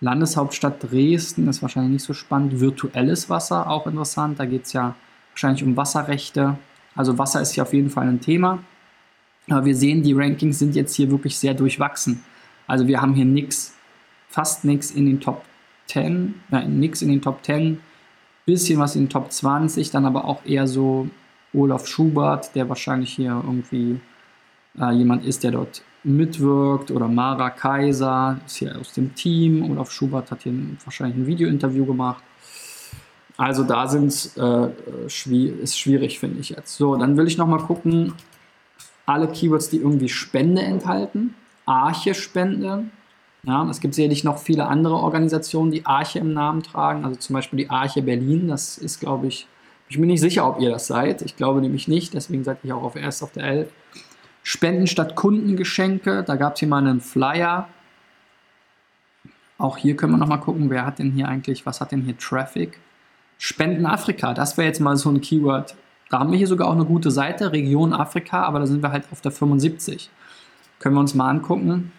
Landeshauptstadt 0.00 0.82
Dresden 0.82 1.48
ist 1.48 1.62
wahrscheinlich 1.62 1.92
nicht 1.92 2.04
so 2.04 2.12
spannend. 2.12 2.60
Virtuelles 2.60 3.28
Wasser, 3.28 3.68
auch 3.68 3.86
interessant. 3.86 4.38
Da 4.38 4.44
geht 4.44 4.66
es 4.66 4.72
ja 4.72 4.94
wahrscheinlich 5.32 5.64
um 5.64 5.76
Wasserrechte. 5.76 6.56
Also 6.94 7.18
Wasser 7.18 7.40
ist 7.40 7.52
hier 7.52 7.64
auf 7.64 7.72
jeden 7.72 7.90
Fall 7.90 8.06
ein 8.06 8.20
Thema. 8.20 8.60
Aber 9.48 9.64
wir 9.64 9.74
sehen, 9.74 10.02
die 10.02 10.12
Rankings 10.12 10.58
sind 10.58 10.76
jetzt 10.76 10.94
hier 10.94 11.10
wirklich 11.10 11.38
sehr 11.38 11.54
durchwachsen. 11.54 12.22
Also 12.66 12.86
wir 12.86 13.00
haben 13.00 13.14
hier 13.14 13.24
nichts, 13.24 13.74
fast 14.28 14.64
nichts 14.64 14.90
in 14.90 15.06
den 15.06 15.20
Top 15.20 15.44
10, 15.86 16.34
ja, 16.50 16.62
nichts 16.62 17.02
in 17.02 17.08
den 17.08 17.22
Top 17.22 17.44
10, 17.44 17.80
bisschen 18.46 18.78
was 18.78 18.96
in 18.96 19.04
den 19.04 19.10
Top 19.10 19.32
20, 19.32 19.90
dann 19.90 20.06
aber 20.06 20.24
auch 20.24 20.44
eher 20.44 20.66
so 20.66 21.08
Olaf 21.54 21.86
Schubert, 21.86 22.54
der 22.54 22.68
wahrscheinlich 22.68 23.14
hier 23.14 23.42
irgendwie 23.44 24.00
äh, 24.78 24.92
jemand 24.92 25.24
ist, 25.24 25.44
der 25.44 25.52
dort 25.52 25.82
mitwirkt, 26.04 26.90
oder 26.90 27.08
Mara 27.08 27.50
Kaiser 27.50 28.40
ist 28.46 28.56
hier 28.56 28.78
aus 28.78 28.92
dem 28.92 29.14
Team. 29.14 29.70
Olaf 29.70 29.90
Schubert 29.90 30.30
hat 30.30 30.42
hier 30.42 30.52
wahrscheinlich 30.84 31.16
ein 31.16 31.26
Videointerview 31.26 31.84
gemacht. 31.86 32.22
Also 33.36 33.62
da 33.62 33.86
sind 33.86 34.30
äh, 34.36 34.68
ist 35.06 35.78
schwierig, 35.78 36.18
finde 36.18 36.40
ich 36.40 36.50
jetzt. 36.50 36.76
So, 36.76 36.96
dann 36.96 37.16
will 37.16 37.26
ich 37.26 37.38
nochmal 37.38 37.60
gucken, 37.60 38.14
alle 39.06 39.28
Keywords, 39.28 39.70
die 39.70 39.78
irgendwie 39.78 40.08
Spende 40.08 40.62
enthalten. 40.62 41.34
Arche 41.64 42.14
Spende. 42.14 42.84
Ja, 43.44 43.68
es 43.70 43.80
gibt 43.80 43.94
sicherlich 43.94 44.24
noch 44.24 44.38
viele 44.38 44.66
andere 44.66 44.96
Organisationen, 44.96 45.70
die 45.70 45.86
Arche 45.86 46.18
im 46.18 46.32
Namen 46.32 46.62
tragen. 46.62 47.04
Also 47.04 47.18
zum 47.18 47.34
Beispiel 47.34 47.58
die 47.58 47.70
Arche 47.70 48.02
Berlin. 48.02 48.48
Das 48.48 48.78
ist, 48.78 49.00
glaube 49.00 49.28
ich, 49.28 49.46
ich 49.88 49.96
bin 49.98 50.08
nicht 50.08 50.20
sicher, 50.20 50.46
ob 50.46 50.60
ihr 50.60 50.70
das 50.70 50.86
seid. 50.86 51.22
Ich 51.22 51.36
glaube 51.36 51.60
nämlich 51.60 51.88
nicht. 51.88 52.14
Deswegen 52.14 52.44
seid 52.44 52.58
ihr 52.64 52.76
auch 52.76 52.82
auf 52.82 52.96
erst 52.96 53.22
auf 53.22 53.32
der 53.32 53.44
11. 53.44 53.72
Spenden 54.42 54.86
statt 54.86 55.14
Kundengeschenke. 55.14 56.24
Da 56.24 56.36
gab 56.36 56.54
es 56.54 56.60
hier 56.60 56.68
mal 56.68 56.78
einen 56.78 57.00
Flyer. 57.00 57.68
Auch 59.58 59.76
hier 59.76 59.96
können 59.96 60.12
wir 60.12 60.18
nochmal 60.18 60.40
gucken, 60.40 60.70
wer 60.70 60.86
hat 60.86 61.00
denn 61.00 61.10
hier 61.10 61.28
eigentlich, 61.28 61.66
was 61.66 61.80
hat 61.80 61.90
denn 61.90 62.02
hier 62.02 62.16
Traffic? 62.16 62.78
Spenden 63.38 63.86
Afrika, 63.86 64.32
das 64.32 64.56
wäre 64.56 64.68
jetzt 64.68 64.80
mal 64.80 64.96
so 64.96 65.10
ein 65.10 65.20
Keyword. 65.20 65.74
Da 66.10 66.20
haben 66.20 66.30
wir 66.30 66.38
hier 66.38 66.46
sogar 66.46 66.68
auch 66.68 66.72
eine 66.72 66.84
gute 66.84 67.10
Seite, 67.10 67.52
Region 67.52 67.92
Afrika, 67.92 68.42
aber 68.44 68.60
da 68.60 68.66
sind 68.66 68.82
wir 68.82 68.92
halt 68.92 69.04
auf 69.10 69.20
der 69.20 69.32
75. 69.32 70.10
Können 70.78 70.94
wir 70.94 71.00
uns 71.00 71.14
mal 71.14 71.28
angucken. 71.28 71.92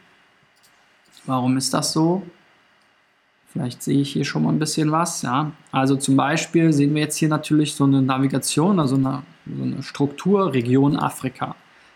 Warum 1.29 1.57
ist 1.57 1.75
das 1.75 1.93
so? 1.93 2.24
Vielleicht 3.53 3.83
sehe 3.83 4.01
ich 4.01 4.13
hier 4.13 4.25
schon 4.25 4.41
mal 4.41 4.50
ein 4.50 4.57
bisschen 4.57 4.91
was. 4.91 5.21
Ja. 5.21 5.51
Also 5.71 5.95
zum 5.95 6.17
Beispiel 6.17 6.74
sehen 6.74 6.95
wir 6.95 7.03
jetzt 7.03 7.17
hier 7.17 7.29
natürlich 7.29 7.75
so 7.75 7.83
eine 7.83 8.01
Navigation, 8.01 8.79
also 8.79 8.95
eine, 8.95 9.21
so 9.45 9.63
eine 9.63 9.83
Struktur, 9.83 10.53
Region 10.53 10.98
Afrika. 10.98 11.55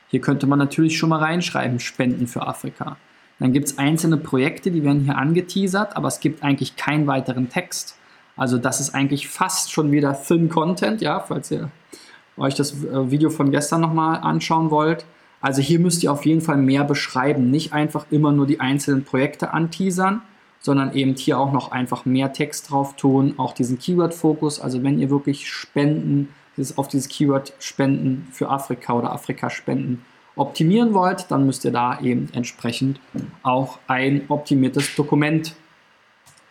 Hier 0.10 0.22
könnte 0.22 0.46
man 0.46 0.60
natürlich 0.60 1.00
schon 1.00 1.10
mal 1.10 1.18
reinschreiben, 1.18 1.80
Spenden 1.80 2.28
für 2.28 2.46
Afrika. 2.46 2.98
Dann 3.40 3.54
gibt 3.54 3.70
es 3.70 3.80
einzelne 3.80 4.18
Projekte, 4.18 4.70
die 4.70 4.84
werden 4.84 5.02
hier 5.06 5.18
angeteasert, 5.18 5.98
aber 5.98 6.10
es 6.10 6.20
gibt 6.20 6.44
eigentlich 6.44 6.76
keinen 6.76 7.08
weiteren 7.08 7.50
Text. 7.50 7.98
Also 8.38 8.60
das 8.60 8.80
ist 8.80 8.94
eigentlich 8.94 9.28
fast 9.28 9.72
schon 9.72 9.92
wieder 9.92 10.14
Thin 10.14 10.48
Content, 10.48 11.02
ja, 11.02 11.20
falls 11.20 11.50
ihr 11.50 11.72
euch 12.38 12.54
das 12.54 12.84
äh, 12.84 13.10
Video 13.10 13.32
von 13.32 13.50
gestern 13.50 13.82
nochmal 13.82 14.20
anschauen 14.20 14.70
wollt. 14.70 15.06
Also 15.44 15.62
hier 15.62 15.80
müsst 15.80 16.02
ihr 16.04 16.12
auf 16.12 16.26
jeden 16.26 16.40
Fall 16.40 16.56
mehr 16.56 16.86
beschreiben, 16.86 17.52
nicht 17.52 17.74
einfach 17.74 18.06
immer 18.12 18.32
nur 18.32 18.48
die 18.48 18.62
einzelnen 18.62 19.04
Projekte 19.04 19.52
anteasern, 19.54 20.22
sondern 20.62 20.94
eben 20.94 21.16
hier 21.16 21.38
auch 21.38 21.52
noch 21.52 21.74
einfach 21.74 22.06
mehr 22.06 22.32
Text 22.32 22.72
drauf 22.72 22.96
tun, 22.96 23.34
auch 23.36 23.52
diesen 23.52 23.78
Keyword-Fokus. 23.78 24.62
Also 24.62 24.84
wenn 24.84 25.00
ihr 25.00 25.10
wirklich 25.10 25.50
Spenden, 25.50 26.30
auf 26.78 26.88
dieses 26.88 27.10
Keyword 27.10 27.52
Spenden 27.60 28.26
für 28.32 28.50
Afrika 28.50 28.94
oder 28.94 29.12
Afrika 29.12 29.50
Spenden 29.50 30.06
optimieren 30.38 30.94
wollt, 30.94 31.30
dann 31.30 31.46
müsst 31.46 31.66
ihr 31.66 31.72
da 31.72 32.00
eben 32.00 32.30
entsprechend 32.32 33.02
auch 33.44 33.80
ein 33.88 34.22
optimiertes 34.30 34.96
Dokument 34.96 35.56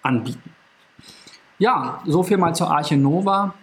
anbieten. 0.03 0.51
Ja, 1.59 2.03
so 2.05 2.23
viel 2.23 2.37
mal 2.37 2.55
zur 2.55 2.71
Arche 2.71 2.99
Nova. 2.99 3.55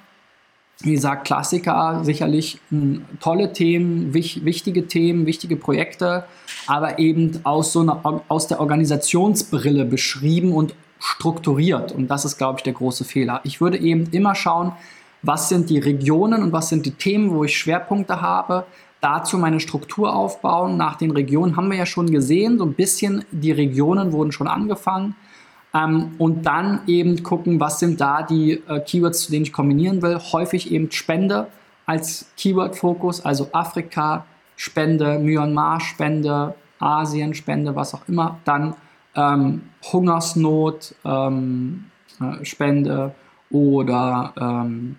Wie 0.82 0.94
gesagt, 0.94 1.26
Klassiker, 1.28 2.00
sicherlich 2.04 2.60
hm, 2.70 3.04
tolle 3.20 3.52
Themen, 3.52 4.14
wich, 4.14 4.46
wichtige 4.46 4.88
Themen, 4.88 5.26
wichtige 5.26 5.58
Projekte, 5.58 6.24
aber 6.68 7.00
eben 7.00 7.42
aus, 7.44 7.74
so 7.74 7.82
einer, 7.82 8.22
aus 8.30 8.48
der 8.48 8.62
Organisationsbrille 8.62 9.84
beschrieben 9.84 10.54
und 10.54 10.74
strukturiert. 11.00 11.92
Und 11.92 12.08
das 12.08 12.24
ist, 12.24 12.38
glaube 12.38 12.60
ich, 12.60 12.64
der 12.64 12.74
große 12.74 13.04
Fehler. 13.04 13.42
Ich 13.44 13.60
würde 13.60 13.78
eben 13.78 14.08
immer 14.12 14.36
schauen, 14.36 14.72
was 15.22 15.50
sind 15.50 15.70
die 15.70 15.80
Regionen 15.80 16.44
und 16.44 16.54
was 16.54 16.70
sind 16.70 16.86
die 16.86 16.92
Themen, 16.92 17.32
wo 17.32 17.44
ich 17.44 17.58
Schwerpunkte 17.58 18.22
habe. 18.22 18.66
Dazu 19.02 19.38
meine 19.38 19.60
Struktur 19.60 20.16
aufbauen. 20.16 20.78
Nach 20.78 20.96
den 20.96 21.12
Regionen 21.12 21.58
haben 21.58 21.70
wir 21.70 21.78
ja 21.78 21.86
schon 21.86 22.10
gesehen, 22.10 22.58
so 22.58 22.66
ein 22.66 22.74
bisschen 22.74 23.26
die 23.32 23.52
Regionen 23.52 24.14
wurden 24.14 24.32
schon 24.32 24.48
angefangen. 24.48 25.16
Ähm, 25.74 26.16
und 26.18 26.46
dann 26.46 26.82
eben 26.88 27.22
gucken, 27.24 27.60
was 27.60 27.80
sind 27.80 28.02
da 28.02 28.24
die 28.24 28.62
äh, 28.68 28.80
Keywords, 28.80 29.22
zu 29.22 29.32
denen 29.32 29.44
ich 29.44 29.54
kombinieren 29.54 30.02
will. 30.02 30.18
Häufig 30.32 30.72
eben 30.72 30.92
Spende 30.92 31.48
als 31.86 32.32
Keyword-Fokus, 32.38 33.24
also 33.26 33.50
Afrika, 33.52 34.26
Spende, 34.56 35.20
Myanmar, 35.20 35.80
Spende, 35.80 36.56
Asien, 36.80 37.34
Spende, 37.34 37.76
was 37.76 37.94
auch 37.94 38.08
immer. 38.08 38.40
Dann 38.46 38.76
ähm, 39.16 39.64
Hungersnot, 39.92 40.96
ähm, 41.06 41.86
äh, 42.20 42.44
Spende 42.46 43.14
oder 43.50 44.34
ähm, 44.40 44.98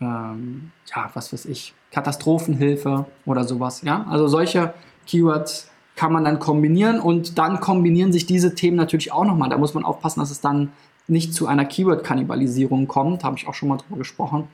ähm, 0.00 0.70
ja, 0.94 1.10
was 1.14 1.32
weiß 1.32 1.46
ich, 1.46 1.74
Katastrophenhilfe 1.90 3.06
oder 3.24 3.44
sowas. 3.44 3.82
Ja, 3.82 4.06
also 4.08 4.28
solche 4.28 4.74
Keywords 5.06 5.70
kann 5.98 6.12
man 6.12 6.24
dann 6.24 6.38
kombinieren 6.38 7.00
und 7.00 7.38
dann 7.38 7.58
kombinieren 7.58 8.12
sich 8.12 8.24
diese 8.24 8.54
Themen 8.54 8.76
natürlich 8.76 9.10
auch 9.10 9.24
nochmal. 9.24 9.48
Da 9.48 9.58
muss 9.58 9.74
man 9.74 9.84
aufpassen, 9.84 10.20
dass 10.20 10.30
es 10.30 10.40
dann 10.40 10.70
nicht 11.08 11.34
zu 11.34 11.48
einer 11.48 11.64
Keyword-Kannibalisierung 11.64 12.86
kommt, 12.86 13.24
habe 13.24 13.36
ich 13.36 13.48
auch 13.48 13.54
schon 13.54 13.68
mal 13.68 13.78
drüber 13.78 13.96
gesprochen. 13.96 14.46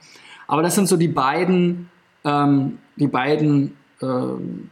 Aber 0.47 0.63
das 0.63 0.75
sind 0.75 0.89
so 0.89 0.97
die 0.97 1.09
beiden, 1.09 1.91
ähm, 2.25 2.79
die 2.97 3.09
beiden 3.09 3.77
äh, 4.01 4.07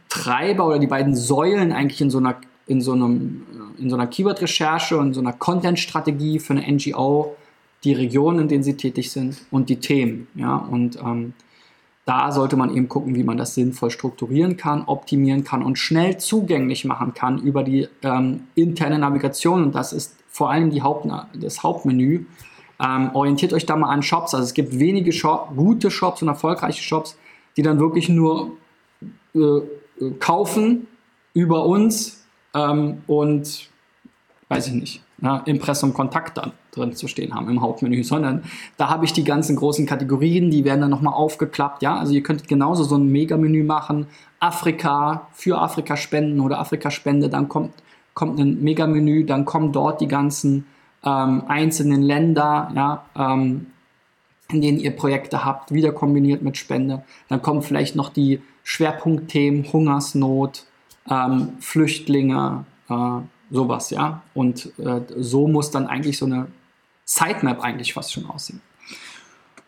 Treiber 0.09 0.65
oder 0.65 0.79
die 0.79 0.87
beiden 0.87 1.15
Säulen 1.15 1.71
eigentlich 1.71 2.01
in 2.01 2.09
so 2.09 2.17
einer, 2.17 2.37
in 2.65 2.81
so 2.81 2.93
einem, 2.93 3.43
äh, 3.77 3.83
in 3.83 3.91
so 3.91 3.95
einer 3.95 4.07
Keyword-Recherche 4.07 4.97
und 4.97 5.13
so 5.13 5.19
einer 5.19 5.33
Content-Strategie 5.33 6.39
für 6.39 6.53
eine 6.53 6.71
NGO, 6.71 7.35
die 7.83 7.93
Regionen, 7.93 8.39
in 8.39 8.47
denen 8.47 8.63
sie 8.63 8.77
tätig 8.77 9.11
sind 9.11 9.37
und 9.51 9.69
die 9.69 9.75
Themen. 9.75 10.27
Ja? 10.33 10.55
Und 10.55 10.95
ähm, 10.95 11.33
da 12.05 12.31
sollte 12.31 12.57
man 12.57 12.73
eben 12.75 12.89
gucken, 12.89 13.15
wie 13.15 13.23
man 13.23 13.37
das 13.37 13.55
sinnvoll 13.55 13.89
strukturieren 13.89 14.57
kann, 14.57 14.83
optimieren 14.85 15.43
kann 15.43 15.63
und 15.63 15.77
schnell 15.77 16.17
zugänglich 16.17 16.83
machen 16.83 17.13
kann 17.13 17.39
über 17.39 17.63
die 17.63 17.87
ähm, 18.01 18.47
interne 18.55 18.99
Navigation. 18.99 19.63
Und 19.63 19.75
das 19.75 19.93
ist 19.93 20.17
vor 20.29 20.51
allem 20.51 20.69
die 20.69 20.81
Haupt, 20.81 21.07
das 21.33 21.63
Hauptmenü. 21.63 22.25
Ähm, 22.83 23.11
orientiert 23.13 23.53
euch 23.53 23.65
da 23.65 23.77
mal 23.77 23.89
an 23.89 24.03
Shops. 24.03 24.33
Also 24.33 24.43
es 24.43 24.53
gibt 24.53 24.77
wenige 24.77 25.13
Shop, 25.13 25.53
gute 25.55 25.91
Shops 25.91 26.21
und 26.21 26.27
erfolgreiche 26.27 26.83
Shops, 26.83 27.17
die 27.55 27.61
dann 27.61 27.79
wirklich 27.79 28.09
nur 28.09 28.57
äh, 29.33 29.61
kaufen 30.19 30.87
über 31.33 31.65
uns 31.65 32.25
ähm, 32.53 33.01
und 33.07 33.69
weiß 34.49 34.67
ich 34.67 34.73
nicht, 34.73 35.03
ja, 35.21 35.37
Impressum 35.45 35.93
Kontakt 35.93 36.37
dann 36.37 36.51
drin 36.75 36.95
zu 36.95 37.07
stehen 37.07 37.33
haben 37.33 37.49
im 37.49 37.61
Hauptmenü, 37.61 38.03
sondern 38.03 38.43
da 38.77 38.89
habe 38.89 39.05
ich 39.05 39.13
die 39.13 39.23
ganzen 39.23 39.55
großen 39.55 39.85
Kategorien, 39.85 40.51
die 40.51 40.65
werden 40.65 40.81
dann 40.81 40.89
nochmal 40.89 41.13
aufgeklappt. 41.13 41.81
Ja, 41.81 41.97
also 41.97 42.13
ihr 42.13 42.23
könnt 42.23 42.47
genauso 42.47 42.83
so 42.83 42.95
ein 42.95 43.11
Mega-Menü 43.11 43.63
machen, 43.63 44.07
Afrika 44.39 45.27
für 45.33 45.59
Afrika 45.59 45.95
spenden 45.95 46.39
oder 46.39 46.59
Afrika 46.59 46.91
Spende, 46.91 47.29
dann 47.29 47.47
kommt, 47.47 47.71
kommt 48.13 48.39
ein 48.39 48.61
Mega-Menü, 48.61 49.25
dann 49.25 49.45
kommen 49.45 49.71
dort 49.71 50.01
die 50.01 50.07
ganzen 50.07 50.65
ähm, 51.03 51.43
einzelnen 51.47 52.01
Länder, 52.01 52.71
ja, 52.75 53.05
ähm, 53.15 53.67
in 54.49 54.61
denen 54.61 54.79
ihr 54.79 54.91
Projekte 54.91 55.45
habt, 55.45 55.73
wieder 55.73 55.91
kombiniert 55.91 56.41
mit 56.41 56.57
Spende. 56.57 57.03
Dann 57.29 57.41
kommen 57.41 57.61
vielleicht 57.61 57.95
noch 57.95 58.09
die 58.09 58.41
Schwerpunktthemen 58.63 59.71
Hungersnot, 59.71 60.65
ähm, 61.09 61.49
Flüchtlinge, 61.59 62.65
äh, 62.89 63.19
sowas, 63.51 63.89
ja. 63.89 64.21
Und 64.33 64.71
äh, 64.79 65.01
so 65.17 65.47
muss 65.47 65.71
dann 65.71 65.87
eigentlich 65.87 66.17
so 66.17 66.25
eine 66.25 66.47
Sitemap 67.05 67.61
eigentlich 67.61 67.93
fast 67.93 68.13
schon 68.13 68.25
aussehen. 68.29 68.61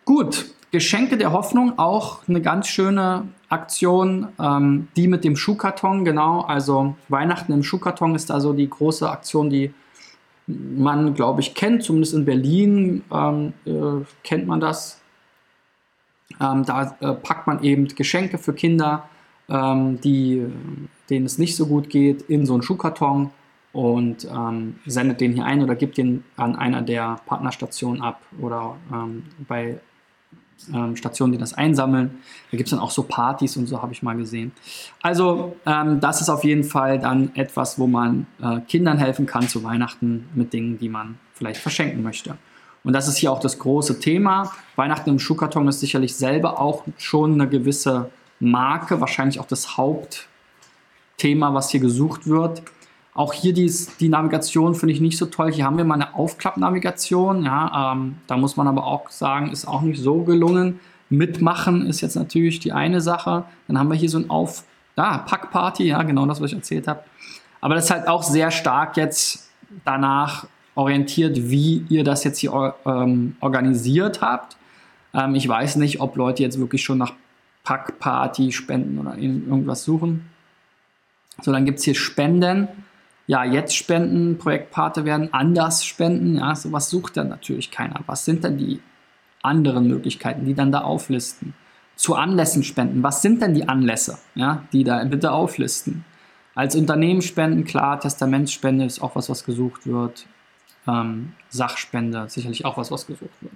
Gut, 0.06 0.46
Geschenke 0.72 1.18
der 1.18 1.32
Hoffnung, 1.32 1.80
auch 1.80 2.28
eine 2.28 2.42
ganz 2.42 2.68
schöne 2.68 3.30
Aktion, 3.50 4.28
ähm, 4.40 4.88
die 4.96 5.08
mit 5.08 5.24
dem 5.24 5.36
Schuhkarton, 5.36 6.06
genau, 6.06 6.42
also 6.42 6.96
Weihnachten 7.08 7.54
im 7.54 7.64
Schuhkarton 7.64 8.14
ist 8.14 8.30
also 8.30 8.54
die 8.54 8.70
große 8.70 9.10
Aktion, 9.10 9.50
die 9.50 9.74
man, 10.48 11.14
glaube 11.14 11.42
ich, 11.42 11.56
kennt, 11.56 11.84
zumindest 11.84 12.14
in 12.14 12.26
Berlin 12.26 13.04
ähm, 13.12 13.54
äh, 13.66 14.06
kennt 14.24 14.48
man 14.48 14.60
das. 14.60 15.02
Ähm, 16.40 16.66
da 16.66 16.96
äh, 17.00 17.14
packt 17.14 17.48
man 17.48 17.64
eben 17.64 17.88
Geschenke 17.88 18.38
für 18.38 18.54
Kinder, 18.54 19.08
ähm, 19.50 20.02
die, 20.02 20.46
denen 21.10 21.26
es 21.26 21.38
nicht 21.38 21.56
so 21.56 21.68
gut 21.68 21.90
geht, 21.90 22.24
in 22.24 22.46
so 22.46 22.54
einen 22.54 22.64
Schuhkarton 22.64 23.32
und 23.76 24.24
ähm, 24.24 24.78
sendet 24.86 25.20
den 25.20 25.34
hier 25.34 25.44
ein 25.44 25.62
oder 25.62 25.76
gibt 25.76 25.98
den 25.98 26.24
an 26.38 26.56
einer 26.56 26.82
der 26.82 27.20
Partnerstationen 27.26 28.02
ab 28.02 28.22
oder 28.40 28.78
ähm, 28.90 29.24
bei 29.50 29.82
ähm, 30.74 30.96
Stationen, 30.96 31.34
die 31.34 31.38
das 31.38 31.54
einsammeln. 31.54 32.20
Da 32.52 32.58
gibt 32.58 32.68
es 32.68 32.72
dann 32.72 32.80
auch 32.80 32.90
so 32.90 33.04
Partys 33.04 33.58
und 33.58 33.68
so, 33.68 33.82
habe 33.82 33.92
ich 33.92 34.02
mal 34.02 34.16
gesehen. 34.16 34.54
Also 35.02 35.58
ähm, 35.66 36.00
das 36.00 36.22
ist 36.22 36.30
auf 36.30 36.46
jeden 36.46 36.64
Fall 36.64 37.00
dann 37.00 37.36
etwas, 37.36 37.78
wo 37.78 37.86
man 37.86 38.28
äh, 38.42 38.62
Kindern 38.62 38.98
helfen 38.98 39.26
kann 39.26 39.50
zu 39.50 39.62
Weihnachten 39.66 40.30
mit 40.34 40.54
Dingen, 40.54 40.80
die 40.80 40.88
man 40.88 41.18
vielleicht 41.34 41.60
verschenken 41.60 42.02
möchte. 42.02 42.38
Und 42.86 42.94
das 42.94 43.10
ist 43.10 43.18
hier 43.18 43.30
auch 43.30 43.42
das 43.42 43.60
große 43.60 44.00
Thema. 44.00 44.54
Weihnachten 44.78 45.10
im 45.10 45.20
Schuhkarton 45.20 45.68
ist 45.68 45.82
sicherlich 45.82 46.16
selber 46.16 46.62
auch 46.62 46.86
schon 46.98 47.34
eine 47.34 47.50
gewisse 47.50 48.10
Marke, 48.40 49.02
wahrscheinlich 49.02 49.42
auch 49.42 49.48
das 49.48 49.76
Hauptthema, 49.76 51.54
was 51.54 51.72
hier 51.72 51.82
gesucht 51.82 52.26
wird. 52.26 52.62
Auch 53.16 53.32
hier 53.32 53.54
die, 53.54 53.74
die 54.02 54.10
Navigation 54.10 54.76
finde 54.76 54.94
ich 54.94 55.00
nicht 55.00 55.18
so 55.18 55.26
toll. 55.28 55.50
Hier 55.52 55.64
haben 55.64 55.78
wir 55.78 55.86
mal 55.86 55.96
eine 55.96 56.16
Aufklappnavigation. 56.16 57.46
Ja, 57.46 57.94
ähm, 57.94 58.18
da 58.28 58.36
muss 58.36 58.58
man 58.58 58.68
aber 58.68 58.86
auch 58.86 59.10
sagen, 59.10 59.52
ist 59.52 59.66
auch 59.66 59.82
nicht 59.82 60.02
so 60.02 60.24
gelungen. 60.24 60.82
Mitmachen 61.10 61.88
ist 61.88 62.02
jetzt 62.02 62.16
natürlich 62.16 62.60
die 62.60 62.74
eine 62.74 63.00
Sache. 63.00 63.46
Dann 63.68 63.80
haben 63.80 63.90
wir 63.90 63.96
hier 63.96 64.10
so 64.10 64.18
ein 64.20 64.30
Auf, 64.30 64.66
ah, 64.98 65.20
Packparty, 65.20 65.86
ja, 65.86 66.04
genau 66.04 66.26
das, 66.26 66.42
was 66.42 66.52
ich 66.52 66.58
erzählt 66.58 66.90
habe. 66.90 67.06
Aber 67.62 67.76
das 67.76 67.86
ist 67.86 67.92
halt 67.92 68.10
auch 68.10 68.22
sehr 68.22 68.52
stark 68.52 68.98
jetzt 68.98 69.50
danach 69.86 70.46
orientiert, 70.76 71.50
wie 71.50 71.86
ihr 71.88 72.04
das 72.04 72.26
jetzt 72.26 72.40
hier 72.40 72.76
ähm, 72.86 73.38
organisiert 73.40 74.22
habt. 74.22 74.58
Ähm, 75.14 75.36
ich 75.36 75.48
weiß 75.48 75.78
nicht, 75.78 76.02
ob 76.02 76.18
Leute 76.18 76.44
jetzt 76.44 76.60
wirklich 76.60 76.84
schon 76.84 76.98
nach 76.98 77.14
Packparty 77.64 78.52
spenden 78.52 79.00
oder 79.00 79.18
irgendwas 79.18 79.86
suchen. 79.86 80.30
So, 81.42 81.54
dann 81.54 81.64
gibt 81.64 81.80
es 81.80 81.86
hier 81.86 81.96
Spenden 81.96 82.68
ja, 83.28 83.44
jetzt 83.44 83.76
spenden, 83.76 84.38
Projektpate 84.38 85.06
werden 85.06 85.34
anders 85.34 85.84
spenden. 85.84 86.38
Ja, 86.38 86.56
sowas 86.56 86.90
sucht 86.90 87.18
dann 87.18 87.30
natürlich 87.30 87.72
keiner. 87.72 88.02
Was 88.06 88.26
sind 88.26 88.44
denn 88.44 88.58
die 88.58 88.82
anderen 89.42 89.88
Möglichkeiten, 89.88 90.46
die 90.46 90.54
dann 90.54 90.72
da 90.72 90.82
auflisten? 90.82 91.54
Zu 91.96 92.16
Anlässen 92.16 92.64
spenden. 92.64 93.04
Was 93.04 93.22
sind 93.22 93.42
denn 93.42 93.54
die 93.54 93.68
Anlässe, 93.68 94.20
ja, 94.36 94.64
die 94.74 94.84
da 94.84 95.04
bitte 95.06 95.32
auflisten? 95.32 96.06
Als 96.54 96.76
Unternehmen 96.76 97.22
spenden, 97.22 97.66
klar, 97.66 98.00
Testamentsspende 98.00 98.86
ist 98.86 99.02
auch 99.02 99.16
was, 99.16 99.30
was 99.30 99.44
gesucht 99.44 99.88
wird. 99.88 100.26
Ähm, 100.88 101.34
Sachspende, 101.50 102.26
sicherlich 102.30 102.64
auch 102.66 102.78
was, 102.78 102.92
was 102.92 103.08
gesucht 103.08 103.42
wird. 103.42 103.54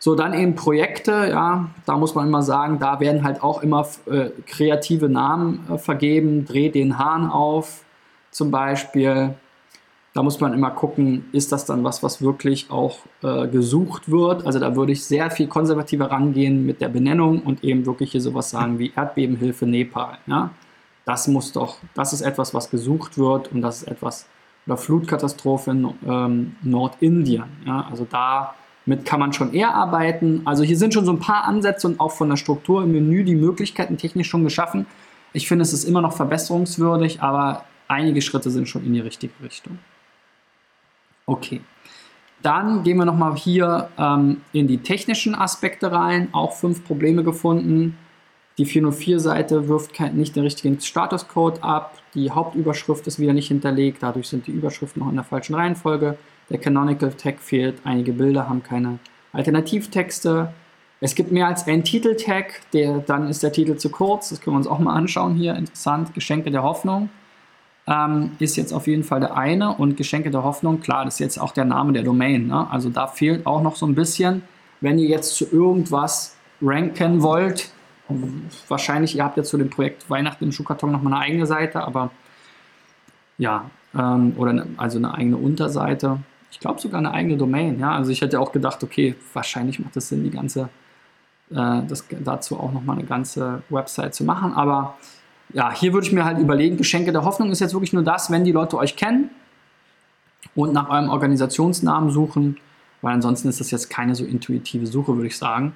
So, 0.00 0.14
dann 0.14 0.32
eben 0.32 0.54
Projekte, 0.54 1.28
ja, 1.28 1.68
da 1.84 1.96
muss 1.96 2.14
man 2.14 2.28
immer 2.28 2.42
sagen, 2.42 2.78
da 2.78 3.00
werden 3.00 3.24
halt 3.24 3.42
auch 3.42 3.62
immer 3.62 3.86
äh, 4.06 4.30
kreative 4.46 5.08
Namen 5.08 5.66
äh, 5.68 5.78
vergeben. 5.78 6.44
Dreh 6.44 6.70
den 6.70 6.98
Hahn 6.98 7.28
auf, 7.28 7.84
zum 8.30 8.50
Beispiel. 8.50 9.34
Da 10.14 10.22
muss 10.22 10.40
man 10.40 10.52
immer 10.52 10.70
gucken, 10.70 11.26
ist 11.30 11.52
das 11.52 11.64
dann 11.64 11.84
was, 11.84 12.02
was 12.02 12.20
wirklich 12.22 12.70
auch 12.70 12.98
äh, 13.22 13.46
gesucht 13.46 14.10
wird. 14.10 14.44
Also 14.46 14.58
da 14.58 14.74
würde 14.74 14.90
ich 14.90 15.04
sehr 15.04 15.30
viel 15.30 15.46
konservativer 15.46 16.10
rangehen 16.10 16.66
mit 16.66 16.80
der 16.80 16.88
Benennung 16.88 17.42
und 17.42 17.62
eben 17.62 17.86
wirklich 17.86 18.12
hier 18.12 18.20
sowas 18.20 18.50
sagen 18.50 18.80
wie 18.80 18.92
Erdbebenhilfe 18.96 19.66
Nepal. 19.66 20.18
Ja? 20.26 20.50
Das 21.04 21.28
muss 21.28 21.52
doch, 21.52 21.76
das 21.94 22.12
ist 22.12 22.22
etwas, 22.22 22.52
was 22.52 22.70
gesucht 22.70 23.16
wird 23.16 23.52
und 23.52 23.62
das 23.62 23.82
ist 23.82 23.88
etwas, 23.88 24.26
oder 24.66 24.76
Flutkatastrophe 24.76 25.70
in 25.70 25.88
ähm, 26.06 26.56
Nordindien. 26.62 27.44
Ja? 27.64 27.86
Also 27.88 28.04
damit 28.10 29.04
kann 29.04 29.20
man 29.20 29.32
schon 29.32 29.52
eher 29.52 29.74
arbeiten. 29.74 30.42
Also 30.46 30.64
hier 30.64 30.76
sind 30.76 30.94
schon 30.94 31.04
so 31.04 31.12
ein 31.12 31.20
paar 31.20 31.44
Ansätze 31.44 31.86
und 31.86 32.00
auch 32.00 32.12
von 32.12 32.28
der 32.28 32.36
Struktur 32.36 32.82
im 32.82 32.92
Menü 32.92 33.22
die 33.22 33.36
Möglichkeiten 33.36 33.98
technisch 33.98 34.28
schon 34.28 34.42
geschaffen. 34.42 34.86
Ich 35.32 35.46
finde, 35.46 35.62
es 35.62 35.72
ist 35.72 35.84
immer 35.84 36.00
noch 36.00 36.14
verbesserungswürdig, 36.14 37.22
aber 37.22 37.64
einige 37.88 38.22
Schritte 38.22 38.50
sind 38.50 38.68
schon 38.68 38.84
in 38.84 38.92
die 38.92 39.00
richtige 39.00 39.32
Richtung. 39.42 39.78
Okay. 41.26 41.60
Dann 42.42 42.84
gehen 42.84 42.98
wir 42.98 43.04
nochmal 43.04 43.36
hier 43.36 43.88
ähm, 43.98 44.42
in 44.52 44.68
die 44.68 44.78
technischen 44.78 45.34
Aspekte 45.34 45.90
rein. 45.90 46.28
Auch 46.32 46.52
fünf 46.52 46.84
Probleme 46.84 47.24
gefunden. 47.24 47.98
Die 48.58 48.66
404-Seite 48.66 49.68
wirft 49.68 49.98
nicht 50.14 50.36
den 50.36 50.44
richtigen 50.44 50.80
Statuscode 50.80 51.62
ab. 51.62 51.94
Die 52.14 52.30
Hauptüberschrift 52.30 53.06
ist 53.06 53.18
wieder 53.18 53.32
nicht 53.32 53.48
hinterlegt. 53.48 54.02
Dadurch 54.02 54.28
sind 54.28 54.46
die 54.46 54.52
Überschriften 54.52 55.00
noch 55.00 55.10
in 55.10 55.16
der 55.16 55.24
falschen 55.24 55.54
Reihenfolge. 55.54 56.16
Der 56.50 56.58
Canonical 56.58 57.12
Tag 57.12 57.40
fehlt. 57.40 57.80
Einige 57.84 58.12
Bilder 58.12 58.48
haben 58.48 58.62
keine 58.62 58.98
Alternativtexte. 59.32 60.52
Es 61.00 61.14
gibt 61.14 61.30
mehr 61.30 61.46
als 61.46 61.66
einen 61.66 61.84
Titeltag. 61.84 62.62
Dann 63.06 63.28
ist 63.28 63.42
der 63.42 63.52
Titel 63.52 63.76
zu 63.76 63.90
kurz. 63.90 64.30
Das 64.30 64.40
können 64.40 64.54
wir 64.54 64.58
uns 64.58 64.66
auch 64.66 64.78
mal 64.78 64.94
anschauen 64.94 65.34
hier. 65.34 65.54
Interessant. 65.54 66.14
Geschenke 66.14 66.50
der 66.50 66.62
Hoffnung 66.62 67.10
ähm, 67.88 68.32
ist 68.38 68.56
jetzt 68.56 68.72
auf 68.72 68.86
jeden 68.86 69.02
Fall 69.02 69.20
der 69.20 69.36
eine. 69.36 69.74
Und 69.74 69.96
Geschenke 69.96 70.30
der 70.30 70.44
Hoffnung, 70.44 70.80
klar, 70.80 71.06
das 71.06 71.14
ist 71.14 71.20
jetzt 71.20 71.40
auch 71.40 71.52
der 71.52 71.64
Name 71.64 71.92
der 71.92 72.02
Domain. 72.02 72.48
Ne? 72.48 72.70
Also 72.70 72.90
da 72.90 73.06
fehlt 73.06 73.46
auch 73.46 73.62
noch 73.62 73.76
so 73.76 73.86
ein 73.86 73.94
bisschen, 73.94 74.42
wenn 74.80 74.98
ihr 74.98 75.08
jetzt 75.08 75.34
zu 75.34 75.46
irgendwas 75.50 76.36
ranken 76.60 77.22
wollt. 77.22 77.70
Wahrscheinlich, 78.68 79.16
ihr 79.16 79.24
habt 79.24 79.36
jetzt 79.38 79.48
zu 79.48 79.56
dem 79.56 79.70
Projekt 79.70 80.08
Weihnachten 80.10 80.44
im 80.44 80.52
Schuhkarton 80.52 80.92
noch 80.92 81.02
mal 81.02 81.12
eine 81.12 81.22
eigene 81.22 81.46
Seite, 81.46 81.82
aber 81.82 82.10
ja, 83.38 83.70
ähm, 83.94 84.34
oder 84.36 84.50
eine, 84.50 84.66
also 84.76 84.98
eine 84.98 85.14
eigene 85.14 85.36
Unterseite. 85.36 86.18
Ich 86.50 86.60
glaube 86.60 86.80
sogar 86.80 86.98
eine 86.98 87.12
eigene 87.12 87.36
Domain. 87.36 87.78
Ja, 87.78 87.92
also 87.92 88.10
ich 88.10 88.20
hätte 88.20 88.40
auch 88.40 88.52
gedacht, 88.52 88.82
okay, 88.82 89.14
wahrscheinlich 89.32 89.78
macht 89.78 89.96
es 89.96 90.08
Sinn, 90.08 90.24
die 90.24 90.30
ganze, 90.30 90.68
äh, 91.50 91.82
das, 91.86 92.04
dazu 92.20 92.58
auch 92.58 92.72
noch 92.72 92.82
mal 92.82 92.94
eine 92.94 93.04
ganze 93.04 93.62
Website 93.68 94.14
zu 94.14 94.24
machen. 94.24 94.52
Aber 94.54 94.96
ja, 95.52 95.72
hier 95.72 95.92
würde 95.92 96.06
ich 96.06 96.12
mir 96.12 96.24
halt 96.24 96.38
überlegen, 96.38 96.76
Geschenke 96.76 97.12
der 97.12 97.24
Hoffnung 97.24 97.50
ist 97.50 97.60
jetzt 97.60 97.72
wirklich 97.72 97.92
nur 97.92 98.02
das, 98.02 98.30
wenn 98.30 98.44
die 98.44 98.52
Leute 98.52 98.76
euch 98.76 98.96
kennen 98.96 99.30
und 100.54 100.72
nach 100.72 100.88
eurem 100.88 101.08
Organisationsnamen 101.08 102.10
suchen, 102.10 102.58
weil 103.00 103.14
ansonsten 103.14 103.48
ist 103.48 103.60
das 103.60 103.70
jetzt 103.70 103.88
keine 103.88 104.14
so 104.14 104.24
intuitive 104.24 104.86
Suche, 104.86 105.14
würde 105.14 105.28
ich 105.28 105.38
sagen. 105.38 105.72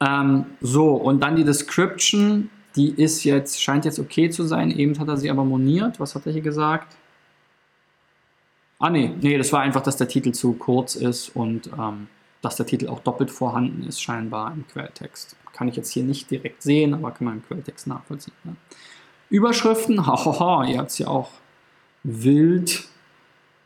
Ähm, 0.00 0.46
so, 0.60 0.94
und 0.94 1.20
dann 1.20 1.36
die 1.36 1.44
Description. 1.44 2.50
Die 2.74 2.88
ist 2.88 3.24
jetzt, 3.24 3.62
scheint 3.62 3.84
jetzt 3.84 3.98
okay 3.98 4.30
zu 4.30 4.44
sein. 4.44 4.70
Eben 4.70 4.98
hat 4.98 5.06
er 5.06 5.18
sie 5.18 5.30
aber 5.30 5.44
moniert. 5.44 6.00
Was 6.00 6.14
hat 6.14 6.24
er 6.24 6.32
hier 6.32 6.40
gesagt? 6.40 6.96
Ah, 8.78 8.90
nee, 8.90 9.12
nee, 9.20 9.36
das 9.36 9.52
war 9.52 9.60
einfach, 9.60 9.82
dass 9.82 9.96
der 9.96 10.08
Titel 10.08 10.32
zu 10.32 10.54
kurz 10.54 10.96
ist 10.96 11.36
und 11.36 11.70
ähm, 11.78 12.08
dass 12.40 12.56
der 12.56 12.66
Titel 12.66 12.88
auch 12.88 13.00
doppelt 13.00 13.30
vorhanden 13.30 13.86
ist, 13.86 14.02
scheinbar 14.02 14.52
im 14.52 14.66
Quelltext. 14.66 15.36
Kann 15.52 15.68
ich 15.68 15.76
jetzt 15.76 15.90
hier 15.90 16.02
nicht 16.02 16.30
direkt 16.30 16.62
sehen, 16.62 16.94
aber 16.94 17.10
kann 17.10 17.26
man 17.26 17.34
im 17.34 17.46
Quelltext 17.46 17.86
nachvollziehen. 17.86 18.34
Ne? 18.44 18.56
Überschriften, 19.30 20.06
hahaha, 20.06 20.64
ihr 20.64 20.78
habt 20.78 20.90
es 20.90 20.98
ja 20.98 21.08
auch 21.08 21.30
wild 22.02 22.84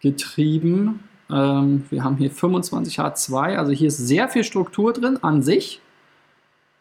getrieben. 0.00 1.00
Ähm, 1.30 1.84
wir 1.90 2.04
haben 2.04 2.16
hier 2.16 2.30
25H2, 2.30 3.56
also 3.56 3.72
hier 3.72 3.88
ist 3.88 3.98
sehr 3.98 4.28
viel 4.28 4.44
Struktur 4.44 4.92
drin 4.92 5.18
an 5.22 5.42
sich. 5.42 5.80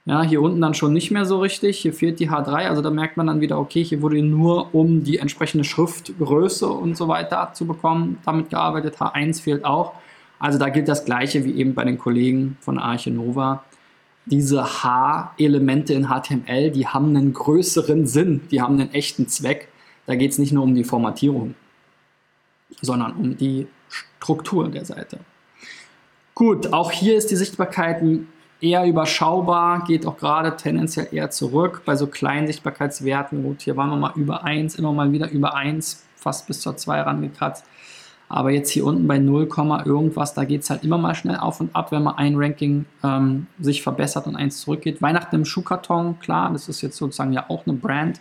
Ja, 0.08 0.22
hier 0.22 0.44
unten 0.44 0.62
dann 0.62 0.76
schon 0.76 0.94
nicht 0.94 1.10
mehr 1.10 1.26
so 1.26 1.40
richtig. 1.40 1.80
Hier 1.80 1.92
fehlt 1.92 2.20
die 2.20 2.30
H3, 2.30 2.68
also 2.68 2.84
da 2.84 2.92
merkt 2.92 3.18
man 3.18 3.26
dann 3.26 3.42
wieder, 3.42 3.58
okay, 3.58 3.84
hier 3.84 4.04
wurde 4.04 4.22
nur 4.22 4.76
um 4.76 5.04
die 5.04 5.18
entsprechende 5.18 5.64
Schriftgröße 5.64 6.68
und 6.68 6.96
so 6.96 7.08
weiter 7.08 7.52
zu 7.54 7.66
bekommen 7.66 8.20
damit 8.24 8.52
gearbeitet. 8.52 8.98
H1 8.98 9.42
fehlt 9.42 9.66
auch. 9.66 9.94
Also 10.38 10.60
da 10.60 10.70
gilt 10.70 10.88
das 10.88 11.06
gleiche 11.06 11.44
wie 11.44 11.56
eben 11.56 11.74
bei 11.74 11.84
den 11.86 11.98
Kollegen 11.98 12.58
von 12.62 12.78
Arche 12.78 13.10
Nova. 13.10 13.64
Diese 14.26 14.84
H-Elemente 14.84 15.94
in 15.94 16.08
HTML, 16.08 16.72
die 16.72 16.88
haben 16.88 17.16
einen 17.16 17.34
größeren 17.34 18.08
Sinn, 18.08 18.42
die 18.50 18.62
haben 18.62 18.80
einen 18.80 18.92
echten 18.92 19.28
Zweck. 19.28 19.68
Da 20.08 20.16
geht 20.16 20.32
es 20.32 20.40
nicht 20.40 20.52
nur 20.52 20.64
um 20.64 20.74
die 20.74 20.84
Formatierung, 20.84 21.54
sondern 22.82 23.14
um 23.14 23.38
die 23.38 23.68
Struktur 23.90 24.68
der 24.70 24.86
Seite. 24.86 25.20
Gut, 26.34 26.74
auch 26.74 26.92
hier 26.92 27.16
ist 27.16 27.32
die 27.32 27.36
Sichtbarkeit 27.36 28.04
eher 28.60 28.86
überschaubar, 28.86 29.84
geht 29.86 30.06
auch 30.06 30.18
gerade 30.18 30.58
tendenziell 30.58 31.08
eher 31.12 31.30
zurück 31.30 31.84
bei 31.86 31.96
so 31.96 32.08
kleinen 32.08 32.48
Sichtbarkeitswerten. 32.48 33.44
Gut, 33.44 33.62
hier 33.62 33.78
waren 33.78 33.90
wir 33.90 33.98
mal 33.98 34.14
über 34.16 34.44
1, 34.44 34.76
immer 34.76 34.92
mal 34.92 35.12
wieder 35.12 35.30
über 35.30 35.56
1, 35.56 36.04
fast 36.16 36.48
bis 36.48 36.62
zur 36.62 36.76
2 36.76 37.02
rangekratzt. 37.02 37.66
Aber 38.28 38.50
jetzt 38.50 38.72
hier 38.72 38.86
unten 38.86 39.08
bei 39.08 39.20
0, 39.20 39.48
irgendwas, 39.86 40.34
da 40.34 40.46
geht 40.46 40.64
es 40.64 40.70
halt 40.70 40.84
immer 40.84 40.98
mal 40.98 41.14
schnell 41.14 41.38
auf 41.38 41.60
und 41.60 41.76
ab, 41.76 41.92
wenn 41.92 42.04
man 42.04 42.16
ein 42.16 42.36
Ranking 42.36 42.86
ähm, 43.04 43.48
sich 43.60 43.84
verbessert 43.84 44.26
und 44.26 44.36
eins 44.36 44.62
zurückgeht. 44.62 45.02
Weihnachten 45.02 45.36
im 45.36 45.46
Schuhkarton, 45.46 46.20
klar, 46.20 46.52
das 46.52 46.68
ist 46.68 46.82
jetzt 46.82 46.98
sozusagen 46.98 47.34
ja 47.34 47.46
auch 47.50 47.68
eine 47.68 47.76
Brand. 47.76 48.20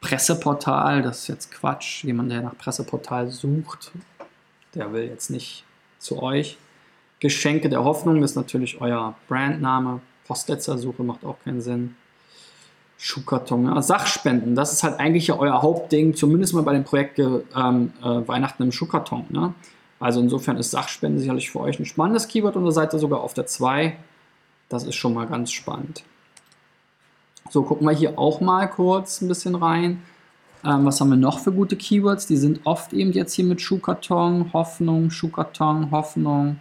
Presseportal, 0.00 1.02
das 1.02 1.20
ist 1.20 1.28
jetzt 1.28 1.50
Quatsch. 1.50 2.04
Jemand, 2.04 2.30
der 2.30 2.42
nach 2.42 2.56
Presseportal 2.56 3.28
sucht, 3.28 3.92
der 4.74 4.92
will 4.92 5.04
jetzt 5.04 5.30
nicht 5.30 5.64
zu 5.98 6.22
euch. 6.22 6.58
Geschenke 7.18 7.68
der 7.68 7.84
Hoffnung 7.84 8.22
ist 8.22 8.34
natürlich 8.34 8.80
euer 8.80 9.14
Brandname. 9.28 10.00
Postletzersuche 10.26 11.02
macht 11.02 11.24
auch 11.24 11.36
keinen 11.44 11.60
Sinn. 11.60 11.96
Schuhkarton, 13.02 13.64
ja. 13.64 13.80
Sachspenden, 13.80 14.54
das 14.54 14.74
ist 14.74 14.82
halt 14.82 15.00
eigentlich 15.00 15.28
ja 15.28 15.38
euer 15.38 15.62
Hauptding, 15.62 16.14
zumindest 16.14 16.52
mal 16.52 16.62
bei 16.62 16.74
dem 16.74 16.84
Projekt 16.84 17.18
ähm, 17.18 17.92
äh, 18.02 18.04
Weihnachten 18.04 18.62
im 18.62 18.72
Schuhkarton. 18.72 19.24
Ne? 19.30 19.54
Also 19.98 20.20
insofern 20.20 20.58
ist 20.58 20.70
Sachspenden 20.70 21.18
sicherlich 21.18 21.50
für 21.50 21.60
euch 21.60 21.80
ein 21.80 21.86
spannendes 21.86 22.28
Keyword 22.28 22.56
und 22.56 22.66
da 22.66 22.72
seid 22.72 22.92
ihr 22.92 22.98
sogar 22.98 23.20
auf 23.22 23.32
der 23.32 23.46
2. 23.46 23.96
Das 24.68 24.84
ist 24.84 24.96
schon 24.96 25.14
mal 25.14 25.26
ganz 25.26 25.50
spannend. 25.50 26.04
So, 27.48 27.62
gucken 27.62 27.86
wir 27.86 27.94
hier 27.94 28.18
auch 28.18 28.42
mal 28.42 28.68
kurz 28.68 29.22
ein 29.22 29.28
bisschen 29.28 29.54
rein. 29.54 30.02
Ähm, 30.62 30.84
was 30.84 31.00
haben 31.00 31.08
wir 31.08 31.16
noch 31.16 31.38
für 31.38 31.52
gute 31.52 31.76
Keywords? 31.76 32.26
Die 32.26 32.36
sind 32.36 32.60
oft 32.64 32.92
eben 32.92 33.12
jetzt 33.12 33.32
hier 33.32 33.46
mit 33.46 33.62
Schuhkarton, 33.62 34.52
Hoffnung, 34.52 35.10
Schuhkarton, 35.10 35.90
Hoffnung. 35.90 36.60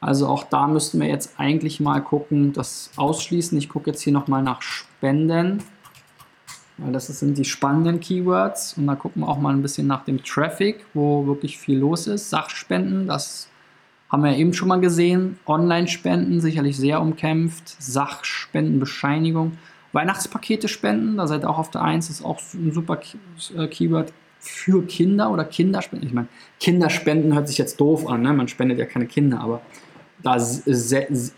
Also 0.00 0.28
auch 0.28 0.44
da 0.44 0.66
müssten 0.68 1.00
wir 1.00 1.08
jetzt 1.08 1.34
eigentlich 1.38 1.80
mal 1.80 2.00
gucken, 2.00 2.52
das 2.52 2.90
ausschließen. 2.96 3.58
Ich 3.58 3.68
gucke 3.68 3.90
jetzt 3.90 4.02
hier 4.02 4.12
nochmal 4.12 4.42
nach 4.42 4.62
Spenden, 4.62 5.62
weil 6.76 6.92
das 6.92 7.08
sind 7.08 7.36
die 7.36 7.44
spannenden 7.44 7.98
Keywords. 7.98 8.74
Und 8.76 8.86
da 8.86 8.94
gucken 8.94 9.22
wir 9.22 9.28
auch 9.28 9.38
mal 9.38 9.52
ein 9.52 9.62
bisschen 9.62 9.86
nach 9.86 10.04
dem 10.04 10.22
Traffic, 10.22 10.84
wo 10.94 11.26
wirklich 11.26 11.58
viel 11.58 11.78
los 11.78 12.06
ist. 12.06 12.30
Sachspenden, 12.30 13.08
das 13.08 13.48
haben 14.08 14.22
wir 14.22 14.36
eben 14.36 14.54
schon 14.54 14.68
mal 14.68 14.80
gesehen. 14.80 15.38
Online-Spenden, 15.46 16.40
sicherlich 16.40 16.76
sehr 16.76 17.00
umkämpft. 17.00 17.76
Sachspendenbescheinigung. 17.80 19.58
Weihnachtspakete 19.92 20.68
spenden, 20.68 21.16
da 21.16 21.26
seid 21.26 21.44
ihr 21.44 21.50
auch 21.50 21.58
auf 21.58 21.70
der 21.70 21.82
1, 21.82 22.10
ist 22.10 22.24
auch 22.24 22.40
ein 22.54 22.72
super 22.72 23.00
äh, 23.56 23.66
Keyword 23.68 24.12
für 24.38 24.82
Kinder 24.86 25.30
oder 25.30 25.44
Kinderspenden. 25.44 26.06
Ich 26.06 26.14
meine, 26.14 26.28
Kinderspenden 26.60 27.34
hört 27.34 27.48
sich 27.48 27.58
jetzt 27.58 27.80
doof 27.80 28.06
an, 28.06 28.22
ne? 28.22 28.32
man 28.32 28.48
spendet 28.48 28.78
ja 28.78 28.84
keine 28.84 29.06
Kinder, 29.06 29.40
aber 29.40 29.62
da, 30.22 30.36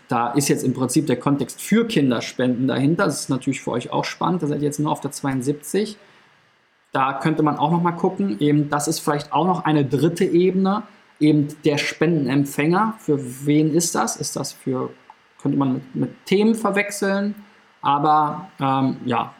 da 0.07 0.31
ist 0.33 0.49
jetzt 0.49 0.63
im 0.63 0.73
Prinzip 0.73 1.05
der 1.07 1.17
Kontext 1.17 1.61
für 1.61 1.87
Kinderspenden 1.87 2.67
dahinter. 2.67 3.05
Das 3.05 3.21
ist 3.21 3.29
natürlich 3.29 3.61
für 3.61 3.71
euch 3.71 3.91
auch 3.91 4.05
spannend. 4.05 4.41
Da 4.41 4.47
seid 4.47 4.59
ihr 4.59 4.65
jetzt 4.65 4.79
nur 4.79 4.91
auf 4.91 5.01
der 5.01 5.11
72. 5.11 5.97
Da 6.91 7.13
könnte 7.13 7.43
man 7.43 7.57
auch 7.57 7.71
noch 7.71 7.81
mal 7.81 7.91
gucken. 7.91 8.39
Eben, 8.39 8.69
das 8.69 8.87
ist 8.87 8.99
vielleicht 8.99 9.31
auch 9.33 9.45
noch 9.45 9.65
eine 9.65 9.85
dritte 9.85 10.25
Ebene. 10.25 10.83
Eben 11.19 11.49
der 11.63 11.77
Spendenempfänger. 11.77 12.95
Für 12.97 13.19
wen 13.45 13.73
ist 13.73 13.93
das? 13.93 14.15
Ist 14.15 14.35
das 14.35 14.51
für, 14.51 14.89
könnte 15.41 15.57
man 15.57 15.73
mit, 15.73 15.95
mit 15.95 16.25
Themen 16.25 16.55
verwechseln? 16.55 17.35
Aber 17.83 18.49
ähm, 18.59 18.97
ja, 19.05 19.33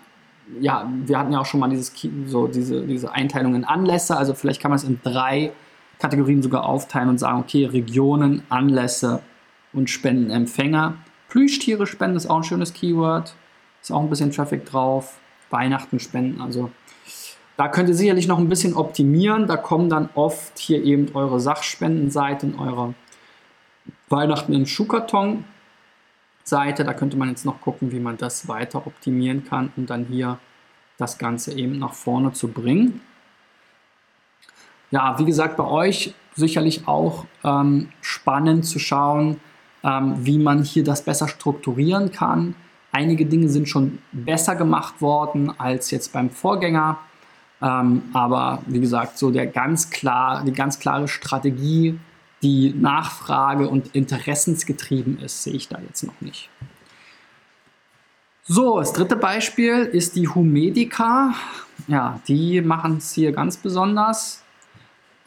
ja, 0.59 0.91
wir 1.05 1.17
hatten 1.17 1.31
ja 1.31 1.39
auch 1.39 1.45
schon 1.45 1.59
mal 1.59 1.69
dieses, 1.69 1.93
so 2.27 2.47
diese, 2.47 2.85
diese 2.85 3.11
Einteilung 3.11 3.55
in 3.55 3.65
Anlässe. 3.65 4.15
Also 4.17 4.35
vielleicht 4.35 4.61
kann 4.61 4.69
man 4.69 4.77
es 4.77 4.83
in 4.83 4.99
drei 5.01 5.51
Kategorien 5.99 6.41
sogar 6.41 6.65
aufteilen 6.65 7.09
und 7.09 7.17
sagen, 7.17 7.39
okay, 7.39 7.65
Regionen, 7.65 8.43
Anlässe 8.49 9.21
und 9.73 9.89
Spendenempfänger. 9.89 10.95
Plüschtiere 11.29 11.87
spenden 11.87 12.17
ist 12.17 12.29
auch 12.29 12.37
ein 12.37 12.43
schönes 12.43 12.73
Keyword. 12.73 13.35
Ist 13.81 13.91
auch 13.91 14.01
ein 14.01 14.09
bisschen 14.09 14.31
Traffic 14.31 14.65
drauf. 14.65 15.19
Weihnachten 15.49 15.99
spenden, 15.99 16.41
also 16.41 16.71
da 17.57 17.67
könnt 17.67 17.89
ihr 17.89 17.95
sicherlich 17.95 18.27
noch 18.27 18.39
ein 18.39 18.49
bisschen 18.49 18.73
optimieren. 18.73 19.45
Da 19.45 19.57
kommen 19.57 19.89
dann 19.89 20.09
oft 20.15 20.57
hier 20.57 20.83
eben 20.83 21.13
eure 21.13 21.39
Sachspendenseite 21.39 22.53
eure 22.57 22.95
Weihnachten 24.09 24.53
im 24.53 24.65
Schuhkarton 24.65 25.43
Seite. 26.43 26.83
Da 26.83 26.93
könnte 26.93 27.17
man 27.17 27.29
jetzt 27.29 27.45
noch 27.45 27.61
gucken, 27.61 27.91
wie 27.91 27.99
man 27.99 28.17
das 28.17 28.47
weiter 28.47 28.87
optimieren 28.87 29.45
kann, 29.45 29.71
um 29.77 29.85
dann 29.85 30.05
hier 30.05 30.39
das 30.97 31.19
Ganze 31.19 31.53
eben 31.53 31.77
nach 31.77 31.93
vorne 31.93 32.33
zu 32.33 32.47
bringen. 32.47 33.01
Ja, 34.89 35.19
wie 35.19 35.25
gesagt, 35.25 35.55
bei 35.55 35.65
euch 35.65 36.15
sicherlich 36.35 36.87
auch 36.87 37.25
ähm, 37.43 37.89
spannend 38.01 38.65
zu 38.65 38.79
schauen, 38.79 39.39
ähm, 39.83 40.15
wie 40.25 40.37
man 40.37 40.63
hier 40.63 40.83
das 40.83 41.03
besser 41.03 41.27
strukturieren 41.27 42.11
kann. 42.11 42.55
Einige 42.91 43.25
Dinge 43.25 43.49
sind 43.49 43.69
schon 43.69 43.99
besser 44.11 44.55
gemacht 44.55 45.01
worden 45.01 45.53
als 45.57 45.91
jetzt 45.91 46.13
beim 46.13 46.29
Vorgänger. 46.29 46.97
Ähm, 47.61 48.03
aber 48.13 48.61
wie 48.65 48.79
gesagt, 48.79 49.17
so 49.17 49.31
der 49.31 49.47
ganz 49.47 49.89
klar, 49.89 50.43
die 50.43 50.51
ganz 50.51 50.79
klare 50.79 51.07
Strategie, 51.07 51.99
die 52.41 52.73
Nachfrage 52.73 53.69
und 53.69 53.95
interessensgetrieben 53.95 55.19
ist, 55.19 55.43
sehe 55.43 55.53
ich 55.53 55.67
da 55.67 55.79
jetzt 55.87 56.03
noch 56.03 56.19
nicht. 56.21 56.49
So, 58.43 58.79
das 58.79 58.93
dritte 58.93 59.15
Beispiel 59.15 59.83
ist 59.85 60.15
die 60.15 60.27
Humedica. 60.27 61.35
Ja, 61.87 62.19
die 62.27 62.61
machen 62.61 62.97
es 62.97 63.13
hier 63.13 63.31
ganz 63.31 63.57
besonders. 63.57 64.43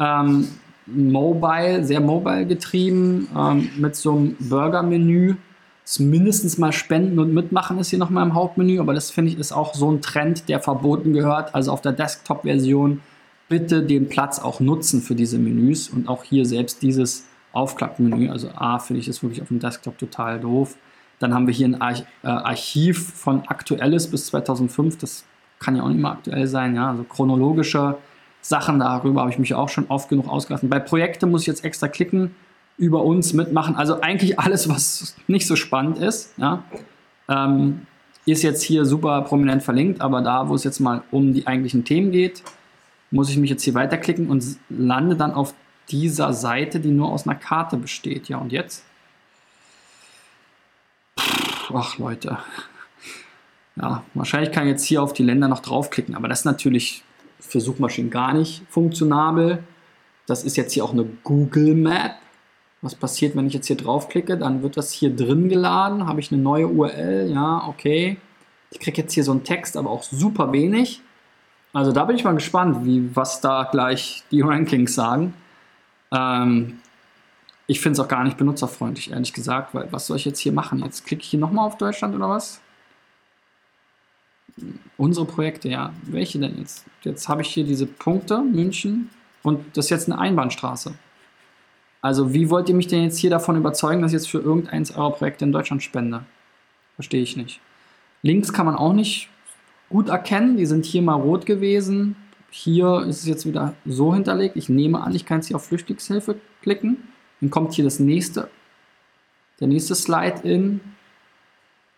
Ähm, 0.01 0.49
mobile, 0.87 1.85
sehr 1.85 2.01
mobile 2.01 2.47
getrieben, 2.47 3.29
ähm, 3.37 3.71
mit 3.77 3.97
so 3.97 4.13
einem 4.13 4.37
Burger-Menü. 4.39 5.37
Mindestens 5.99 6.57
mal 6.57 6.73
Spenden 6.73 7.19
und 7.19 7.35
Mitmachen 7.35 7.79
ist 7.79 7.91
hier 7.91 7.99
nochmal 7.99 8.25
im 8.25 8.35
Hauptmenü, 8.35 8.81
aber 8.81 8.95
das 8.95 9.11
finde 9.11 9.33
ich 9.33 9.39
ist 9.39 9.53
auch 9.53 9.75
so 9.75 9.91
ein 9.91 10.01
Trend, 10.01 10.49
der 10.49 10.61
verboten 10.61 11.13
gehört. 11.13 11.55
Also 11.55 11.73
auf 11.73 11.83
der 11.83 11.93
Desktop-Version 11.93 13.01
bitte 13.49 13.83
den 13.83 14.09
Platz 14.09 14.39
auch 14.39 14.61
nutzen 14.61 15.03
für 15.03 15.15
diese 15.15 15.39
Menüs 15.39 15.91
und 15.91 16.09
auch 16.09 16.25
hier 16.25 16.47
selbst 16.47 16.81
dieses 16.83 17.27
Aufklappmenü. 17.53 18.31
Also 18.31 18.49
A 18.55 18.79
finde 18.79 19.01
ich 19.01 19.07
das 19.07 19.23
wirklich 19.23 19.43
auf 19.43 19.49
dem 19.49 19.61
Desktop 19.61 19.99
total 19.99 20.41
doof. 20.41 20.77
Dann 21.19 21.35
haben 21.35 21.47
wir 21.47 21.55
hier 21.55 21.67
ein 21.67 21.75
äh, 21.81 22.27
Archiv 22.27 23.13
von 23.15 23.43
Aktuelles 23.47 24.11
bis 24.11 24.27
2005. 24.27 24.99
Das 24.99 25.25
kann 25.59 25.77
ja 25.77 25.83
auch 25.83 25.89
nicht 25.89 26.01
mehr 26.01 26.13
aktuell 26.13 26.47
sein. 26.47 26.75
Ja? 26.75 26.91
Also 26.91 27.05
chronologische 27.05 27.97
Sachen, 28.45 28.79
darüber 28.79 29.23
habe 29.23 29.31
ich 29.31 29.39
mich 29.39 29.55
auch 29.55 29.71
schon 29.71 29.87
oft 29.89 30.11
genug 30.11 30.29
ausgelassen. 30.29 30.69
Bei 30.69 30.79
Projekten 30.79 31.31
muss 31.31 31.43
ich 31.43 31.47
jetzt 31.47 31.65
extra 31.65 31.89
klicken, 31.89 32.35
über 32.77 33.03
uns 33.03 33.33
mitmachen. 33.33 33.75
Also 33.75 34.03
eigentlich 34.03 34.39
alles, 34.39 34.69
was 34.69 35.17
nicht 35.29 35.47
so 35.47 35.57
spannend 35.57 35.97
ist. 35.97 36.35
Ja? 36.37 36.63
Ähm, 37.29 37.87
ist 38.27 38.43
jetzt 38.43 38.63
hier 38.63 38.85
super 38.85 39.23
prominent 39.23 39.63
verlinkt, 39.63 40.03
aber 40.03 40.21
da, 40.21 40.49
wo 40.49 40.55
es 40.55 40.65
jetzt 40.65 40.79
mal 40.79 41.03
um 41.11 41.33
die 41.33 41.47
eigentlichen 41.47 41.85
Themen 41.85 42.13
geht, 42.13 42.43
muss 43.11 43.31
ich 43.31 43.39
mich 43.39 43.49
jetzt 43.49 43.63
hier 43.63 43.75
weiterklicken 43.75 44.29
und 44.29 44.45
lande 44.69 45.17
dann 45.17 45.33
auf 45.33 45.55
dieser 45.89 46.35
Seite, 46.35 46.81
die 46.81 46.91
nur 46.91 47.11
aus 47.13 47.27
einer 47.27 47.37
Karte 47.37 47.79
besteht. 47.79 48.29
Ja, 48.29 48.39
und 48.39 48.53
jetzt? 48.53 48.85
Ach, 51.73 51.97
Leute. 51.97 52.39
Ja, 53.77 54.05
wahrscheinlich 54.13 54.53
kann 54.53 54.65
ich 54.65 54.73
jetzt 54.73 54.85
hier 54.85 55.03
auf 55.03 55.15
die 55.15 55.23
Länder 55.23 55.49
noch 55.49 55.61
draufklicken, 55.61 56.15
aber 56.15 56.29
das 56.29 56.41
ist 56.41 56.45
natürlich 56.45 57.03
für 57.47 57.61
Suchmaschinen 57.61 58.11
gar 58.11 58.33
nicht 58.33 58.63
funktionabel. 58.69 59.63
Das 60.27 60.45
ist 60.45 60.57
jetzt 60.57 60.73
hier 60.73 60.85
auch 60.85 60.93
eine 60.93 61.05
Google 61.23 61.75
Map. 61.75 62.17
Was 62.83 62.95
passiert, 62.95 63.37
wenn 63.37 63.47
ich 63.47 63.55
jetzt 63.55 63.67
hier 63.67 63.77
draufklicke? 63.77 64.37
Dann 64.37 64.63
wird 64.63 64.77
das 64.77 64.93
hier 64.93 65.15
drin 65.15 65.49
geladen. 65.49 66.07
Habe 66.07 66.21
ich 66.21 66.33
eine 66.33 66.43
neue 66.43 66.69
URL? 66.69 67.31
Ja, 67.33 67.67
okay. 67.69 68.17
Ich 68.71 68.81
kriege 68.81 69.03
jetzt 69.03 69.13
hier 69.13 69.25
so 69.25 69.33
einen 69.33 69.45
Text, 69.45 69.77
aber 69.77 69.91
auch 69.91 70.03
super 70.03 70.53
wenig. 70.53 71.01
Also 71.73 71.93
da 71.93 72.05
bin 72.05 72.17
ich 72.17 72.25
mal 72.25 72.35
gespannt, 72.35 72.85
wie, 72.85 73.15
was 73.15 73.41
da 73.41 73.69
gleich 73.71 74.23
die 74.31 74.41
Rankings 74.43 74.95
sagen. 74.95 75.35
Ähm, 76.13 76.79
ich 77.67 77.81
finde 77.81 77.99
es 77.99 78.05
auch 78.05 78.09
gar 78.09 78.25
nicht 78.25 78.37
benutzerfreundlich, 78.37 79.11
ehrlich 79.11 79.33
gesagt, 79.33 79.75
weil 79.75 79.91
was 79.91 80.07
soll 80.07 80.19
ich 80.19 80.25
jetzt 80.25 80.41
hier 80.41 80.53
machen? 80.53 80.81
Jetzt 80.85 81.07
klicke 81.07 81.23
ich 81.23 81.29
hier 81.29 81.41
nochmal 81.41 81.67
auf 81.67 81.79
Deutschland 81.79 82.15
oder 82.15 82.29
was? 82.29 82.61
Unsere 84.97 85.27
Projekte, 85.27 85.69
ja. 85.69 85.93
Welche 86.03 86.39
denn 86.39 86.59
jetzt? 86.59 86.87
Jetzt 87.03 87.29
habe 87.29 87.43
ich 87.43 87.49
hier 87.49 87.65
diese 87.65 87.87
Punkte, 87.87 88.41
München, 88.41 89.11
und 89.43 89.77
das 89.77 89.87
ist 89.87 89.91
jetzt 89.91 90.11
eine 90.11 90.19
Einbahnstraße. 90.19 90.95
Also 92.01 92.35
wie 92.35 92.51
wollt 92.51 92.69
ihr 92.69 92.75
mich 92.75 92.87
denn 92.87 93.05
jetzt 93.05 93.19
hier 93.19 93.31
davon 93.31 93.57
überzeugen, 93.57 94.03
dass 94.03 94.11
ich 94.11 94.19
jetzt 94.19 94.31
für 94.31 94.39
irgendeins 94.39 94.95
eurer 94.97 95.13
Projekte 95.13 95.45
in 95.45 95.53
Deutschland 95.53 95.83
spende? 95.83 96.25
Verstehe 96.97 97.23
ich 97.23 97.37
nicht. 97.37 97.61
Links 98.23 98.53
kann 98.53 98.67
man 98.67 98.75
auch 98.75 98.93
nicht 98.93 99.29
gut 99.91 100.09
erkennen. 100.09 100.57
Die 100.57 100.67
sind 100.67 100.87
hier 100.87 101.03
mal 101.03 101.15
rot 101.15 101.47
gewesen. 101.47 102.17
Hier 102.51 103.05
ist 103.07 103.21
es 103.21 103.27
jetzt 103.27 103.47
wieder 103.47 103.75
so 103.85 104.15
hinterlegt. 104.15 104.57
Ich 104.57 104.69
nehme 104.69 105.03
an, 105.03 105.15
ich 105.15 105.27
kann 105.27 105.39
jetzt 105.39 105.49
hier 105.49 105.57
auf 105.57 105.67
Flüchtlingshilfe 105.67 106.37
klicken. 106.63 107.09
Dann 107.41 107.51
kommt 107.51 107.75
hier 107.75 107.85
das 107.85 107.99
nächste, 107.99 108.49
der 109.61 109.69
nächste 109.69 109.95
Slide 109.95 110.41
in. 110.43 110.81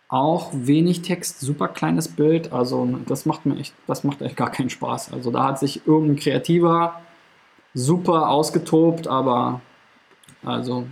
Auch 0.09 0.51
wenig 0.53 1.01
Text, 1.01 1.41
super 1.41 1.67
kleines 1.67 2.07
Bild. 2.07 2.53
Also 2.53 2.87
das 3.07 3.25
macht 3.25 3.45
mir 3.45 3.57
echt, 3.57 3.73
das 3.87 4.03
macht 4.03 4.21
echt 4.21 4.37
gar 4.37 4.51
keinen 4.51 4.69
Spaß. 4.69 5.11
Also 5.11 5.31
da 5.31 5.43
hat 5.43 5.59
sich 5.59 5.85
irgendein 5.85 6.15
Kreativer 6.17 7.01
super 7.73 8.29
ausgetobt, 8.29 9.07
aber 9.07 9.61
also 10.45 10.87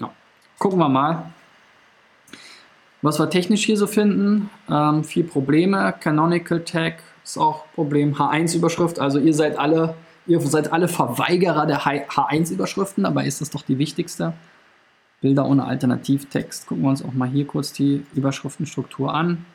ja. 0.00 0.10
gucken 0.58 0.78
wir 0.78 0.88
mal. 0.88 1.30
Was 3.02 3.18
wir 3.18 3.28
technisch 3.28 3.66
hier 3.66 3.76
so 3.76 3.86
finden, 3.86 4.48
ähm, 4.70 5.04
viel 5.04 5.24
Probleme. 5.24 5.94
Canonical 6.00 6.64
Tag 6.64 7.02
ist 7.22 7.36
auch 7.36 7.66
Problem. 7.74 8.14
H1-Überschrift, 8.14 8.98
also 8.98 9.18
ihr 9.18 9.34
seid 9.34 9.58
alle, 9.58 9.94
ihr 10.26 10.40
seid 10.40 10.72
alle 10.72 10.88
Verweigerer 10.88 11.66
der 11.66 11.82
H1-Überschriften, 11.82 13.04
dabei 13.04 13.26
ist 13.26 13.42
das 13.42 13.50
doch 13.50 13.60
die 13.60 13.78
wichtigste. 13.78 14.32
Bilder 15.24 15.46
ohne 15.46 15.64
Alternativtext. 15.64 16.66
Gucken 16.66 16.84
wir 16.84 16.90
uns 16.90 17.02
auch 17.02 17.14
mal 17.14 17.26
hier 17.26 17.46
kurz 17.46 17.72
die 17.72 18.04
Überschriftenstruktur 18.14 19.14
an. 19.14 19.46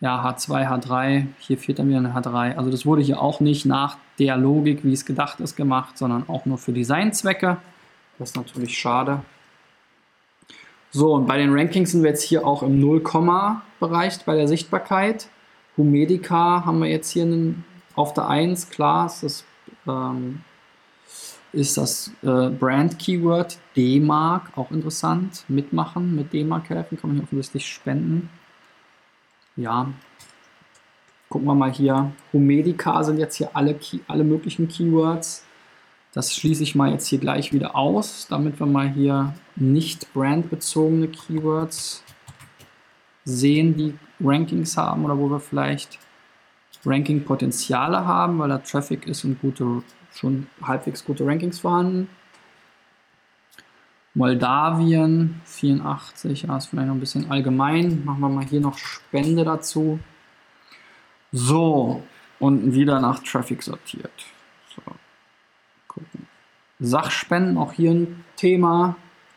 Ja, 0.00 0.28
H2, 0.28 0.68
H3, 0.68 1.26
hier 1.38 1.56
fehlt 1.56 1.78
dann 1.78 1.88
wieder 1.88 1.98
eine 1.98 2.14
H3. 2.14 2.56
Also 2.56 2.68
das 2.68 2.84
wurde 2.84 3.00
hier 3.00 3.22
auch 3.22 3.38
nicht 3.38 3.64
nach 3.64 3.96
der 4.18 4.36
Logik, 4.36 4.82
wie 4.82 4.92
es 4.92 5.06
gedacht 5.06 5.38
ist, 5.38 5.54
gemacht, 5.54 5.96
sondern 5.96 6.28
auch 6.28 6.46
nur 6.46 6.58
für 6.58 6.72
Designzwecke. 6.72 7.58
Das 8.18 8.30
ist 8.30 8.36
natürlich 8.36 8.76
schade. 8.76 9.22
So, 10.90 11.14
und 11.14 11.26
bei 11.26 11.38
den 11.38 11.56
Rankings 11.56 11.92
sind 11.92 12.02
wir 12.02 12.10
jetzt 12.10 12.24
hier 12.24 12.44
auch 12.44 12.64
im 12.64 12.82
0-Bereich 12.82 14.24
bei 14.24 14.34
der 14.34 14.48
Sichtbarkeit. 14.48 15.28
Humedica 15.76 16.64
haben 16.66 16.80
wir 16.80 16.88
jetzt 16.88 17.10
hier 17.10 17.22
einen, 17.22 17.64
auf 17.94 18.14
der 18.14 18.26
1, 18.26 18.68
klar, 18.70 19.06
ist 19.06 19.22
das, 19.22 19.44
ähm, 19.86 20.40
ist 21.52 21.76
das 21.76 22.10
äh, 22.22 22.48
Brand-Keyword 22.48 23.58
D-Mark, 23.76 24.56
auch 24.56 24.70
interessant. 24.70 25.44
Mitmachen, 25.48 26.14
mit 26.14 26.32
D-Mark 26.32 26.70
helfen, 26.70 26.98
kann 26.98 27.10
man 27.10 27.16
hier 27.16 27.24
offensichtlich 27.24 27.66
spenden. 27.66 28.30
Ja, 29.56 29.92
gucken 31.28 31.46
wir 31.46 31.54
mal 31.54 31.72
hier. 31.72 32.12
Humedica 32.32 33.02
sind 33.04 33.18
jetzt 33.18 33.36
hier 33.36 33.50
alle, 33.54 33.78
alle 34.08 34.24
möglichen 34.24 34.68
Keywords. 34.68 35.44
Das 36.14 36.34
schließe 36.34 36.62
ich 36.62 36.74
mal 36.74 36.90
jetzt 36.90 37.06
hier 37.06 37.18
gleich 37.18 37.52
wieder 37.52 37.74
aus, 37.74 38.26
damit 38.28 38.58
wir 38.60 38.66
mal 38.66 38.90
hier 38.90 39.34
nicht 39.56 40.12
brandbezogene 40.12 41.08
Keywords 41.08 42.02
sehen, 43.24 43.76
die 43.76 43.94
Rankings 44.22 44.76
haben 44.76 45.04
oder 45.04 45.18
wo 45.18 45.30
wir 45.30 45.40
vielleicht 45.40 45.98
Ranking-Potenziale 46.84 48.04
haben, 48.06 48.38
weil 48.38 48.48
da 48.48 48.58
Traffic 48.58 49.06
ist 49.06 49.24
und 49.24 49.40
gute, 49.40 49.82
schon 50.14 50.46
halbwegs 50.62 51.04
gute 51.04 51.26
Rankings 51.26 51.60
vorhanden. 51.60 52.08
Moldawien 54.14 55.40
84, 55.44 56.42
ja, 56.42 56.56
ist 56.58 56.66
vielleicht 56.66 56.88
noch 56.88 56.94
ein 56.94 57.00
bisschen 57.00 57.30
allgemein. 57.30 58.04
Machen 58.04 58.20
wir 58.20 58.28
mal 58.28 58.44
hier 58.44 58.60
noch 58.60 58.76
Spende 58.76 59.44
dazu. 59.44 59.98
So, 61.32 62.02
und 62.38 62.74
wieder 62.74 63.00
nach 63.00 63.20
Traffic 63.20 63.62
sortiert. 63.62 64.26
So. 64.74 64.82
Sachspenden, 66.80 67.56
auch 67.56 67.72
hier 67.72 67.92
ein 67.92 68.24
Thema, 68.36 68.96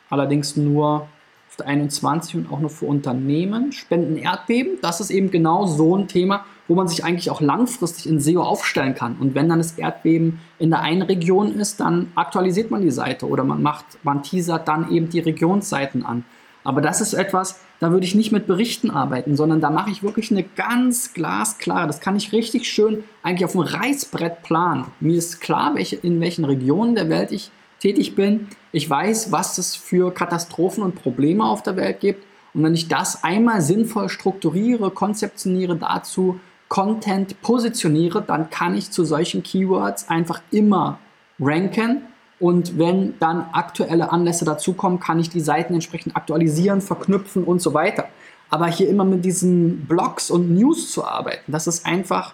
allerdings 0.10 0.58
nur 0.58 1.08
auf 1.48 1.56
der 1.58 1.68
21 1.68 2.36
und 2.36 2.52
auch 2.52 2.60
nur 2.60 2.72
für 2.72 2.86
Unternehmen. 2.86 3.72
Spenden 3.72 4.18
Erdbeben, 4.18 4.80
das 4.82 5.00
ist 5.00 5.12
eben 5.12 5.32
genau 5.32 5.68
so 5.68 5.96
ein 5.96 6.08
Thema, 6.08 6.46
wo 6.68 6.76
man 6.76 6.88
sich 6.88 7.04
eigentlich 7.04 7.30
auch 7.30 7.42
langfristig 7.42 8.08
in 8.08 8.20
SEO 8.20 8.42
aufstellen 8.42 8.96
kann. 8.96 9.18
Und 9.20 9.36
wenn 9.36 9.50
dann 9.50 9.60
das 9.60 9.78
Erdbeben 9.78 10.40
in 10.58 10.70
der 10.72 10.82
einen 10.82 11.04
Region 11.04 11.54
ist, 11.54 11.80
dann 11.80 12.12
aktualisiert 12.16 12.72
man 12.72 12.82
die 12.82 12.92
Seite 12.92 13.28
oder 13.28 13.44
man 13.44 13.62
macht, 13.62 13.86
man 14.04 14.24
teasert 14.24 14.68
dann 14.68 14.92
eben 14.92 15.10
die 15.10 15.20
Regionsseiten 15.20 16.06
an. 16.06 16.26
Aber 16.64 16.82
das 16.82 17.00
ist 17.00 17.14
etwas, 17.14 17.60
da 17.80 17.92
würde 17.92 18.06
ich 18.06 18.16
nicht 18.16 18.32
mit 18.32 18.48
Berichten 18.48 18.90
arbeiten, 18.90 19.36
sondern 19.36 19.62
da 19.62 19.70
mache 19.70 19.92
ich 19.92 20.02
wirklich 20.02 20.32
eine 20.32 20.44
ganz 20.44 21.14
glasklare, 21.14 21.86
das 21.86 22.00
kann 22.00 22.16
ich 22.16 22.34
richtig 22.34 22.68
schön 22.68 23.04
eigentlich 23.22 23.46
auf 23.46 23.52
dem 23.52 23.62
Reißbrett 23.62 24.42
planen. 24.42 24.86
Mir 25.00 25.18
ist 25.18 25.42
klar, 25.42 25.76
welche, 25.76 25.98
in 25.98 26.20
welchen 26.22 26.44
Regionen 26.44 26.96
der 26.96 27.08
Welt 27.10 27.32
ich 27.32 27.52
tätig 27.80 28.16
bin. 28.16 28.48
Ich 28.72 28.90
weiß, 28.90 29.32
was 29.32 29.60
es 29.60 29.76
für 29.76 30.12
Katastrophen 30.12 30.84
und 30.84 30.96
Probleme 30.96 31.46
auf 31.46 31.62
der 31.62 31.76
Welt 31.76 32.00
gibt. 32.00 32.26
Und 32.56 32.64
wenn 32.64 32.74
ich 32.74 32.88
das 32.88 33.24
einmal 33.24 33.62
sinnvoll 33.62 34.10
strukturiere, 34.10 34.90
konzeptioniere, 34.90 35.76
dazu 35.76 36.40
Content 36.68 37.42
positioniere, 37.42 38.22
dann 38.22 38.50
kann 38.50 38.76
ich 38.76 38.92
zu 38.92 39.04
solchen 39.06 39.44
Keywords 39.44 40.10
einfach 40.10 40.42
immer 40.52 41.00
ranken 41.40 42.02
und 42.40 42.78
wenn 42.78 43.18
dann 43.20 43.46
aktuelle 43.54 44.12
Anlässe 44.12 44.46
dazukommen, 44.46 45.00
kann 45.00 45.20
ich 45.20 45.30
die 45.30 45.40
Seiten 45.40 45.74
entsprechend 45.74 46.16
aktualisieren, 46.16 46.82
verknüpfen 46.82 47.44
und 47.44 47.62
so 47.62 47.74
weiter. 47.74 48.10
Aber 48.50 48.68
hier 48.68 48.90
immer 48.90 49.06
mit 49.06 49.26
diesen 49.26 49.86
Blogs 49.86 50.30
und 50.30 50.54
News 50.54 50.92
zu 50.92 51.06
arbeiten, 51.06 51.52
das 51.52 51.68
ist 51.68 51.86
einfach 51.86 52.34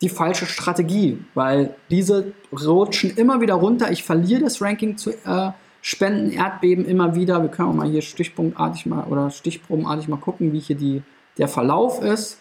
die 0.00 0.08
falsche 0.08 0.46
Strategie, 0.46 1.24
weil 1.34 1.74
diese 1.90 2.32
rutschen 2.52 3.16
immer 3.16 3.40
wieder 3.40 3.54
runter. 3.54 3.90
Ich 3.90 4.02
verliere 4.02 4.40
das 4.40 4.60
Ranking 4.60 4.96
zu 4.96 5.10
äh, 5.10 5.52
Spenden, 5.80 6.32
Erdbeben 6.32 6.84
immer 6.84 7.14
wieder. 7.14 7.42
Wir 7.42 7.48
können 7.48 7.68
auch 7.68 7.74
mal 7.74 7.88
hier 7.88 8.02
stichpunktartig 8.02 8.86
mal 8.86 9.04
oder 9.04 9.30
stichprobenartig 9.30 10.08
mal 10.08 10.16
gucken, 10.16 10.52
wie 10.52 10.60
hier 10.60 10.76
die, 10.76 11.02
der 11.38 11.48
Verlauf 11.48 12.02
ist. 12.02 12.38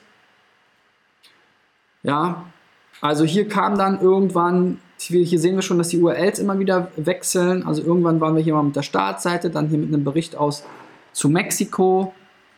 Ja, 2.03 2.45
also 3.01 3.23
hier 3.25 3.47
kam 3.47 3.77
dann 3.77 4.01
irgendwann 4.01 4.79
hier 5.07 5.39
sehen 5.39 5.55
wir 5.55 5.61
schon, 5.61 5.77
dass 5.77 5.89
die 5.89 5.99
URLs 5.99 6.39
immer 6.39 6.59
wieder 6.59 6.91
wechseln. 6.95 7.65
Also 7.65 7.81
irgendwann 7.81 8.19
waren 8.21 8.35
wir 8.35 8.43
hier 8.43 8.53
mal 8.53 8.63
mit 8.63 8.75
der 8.75 8.83
Startseite, 8.83 9.49
dann 9.49 9.67
hier 9.67 9.79
mit 9.79 9.87
einem 9.87 10.03
Bericht 10.03 10.35
aus 10.35 10.63
zu 11.13 11.29
Mexiko, 11.29 12.13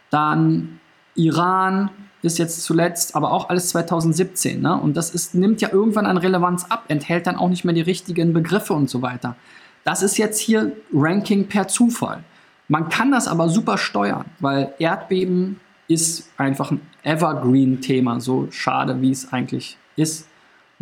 dann 0.10 0.79
Iran 1.15 1.89
ist 2.21 2.38
jetzt 2.38 2.62
zuletzt, 2.63 3.15
aber 3.15 3.32
auch 3.32 3.49
alles 3.49 3.69
2017. 3.69 4.62
Ne? 4.62 4.79
Und 4.79 4.95
das 4.95 5.10
ist, 5.10 5.36
nimmt 5.36 5.62
ja 5.62 5.69
irgendwann 5.71 6.06
an 6.06 6.17
Relevanz 6.17 6.65
ab, 6.69 6.86
enthält 6.88 7.27
dann 7.27 7.36
auch 7.36 7.49
nicht 7.49 7.65
mehr 7.65 7.73
die 7.73 7.82
richtigen 7.82 8.34
Begriffe 8.34 8.73
und 8.73 8.89
so 8.89 9.01
weiter. 9.01 9.36
Das 9.84 10.01
ist 10.01 10.17
jetzt 10.17 10.39
hier 10.39 10.71
Ranking 10.93 11.47
per 11.47 11.67
Zufall. 11.67 12.23
Man 12.69 12.89
kann 12.89 13.12
das 13.12 13.27
aber 13.27 13.49
super 13.49 13.77
steuern, 13.77 14.25
weil 14.39 14.73
Erdbeben 14.79 15.60
ist 15.88 16.30
einfach 16.38 16.72
ein 16.72 16.82
Evergreen-Thema, 17.04 18.19
so 18.19 18.48
schade 18.52 19.02
wie 19.02 19.12
es 19.12 19.32
eigentlich 19.32 19.78
ist 19.96 20.28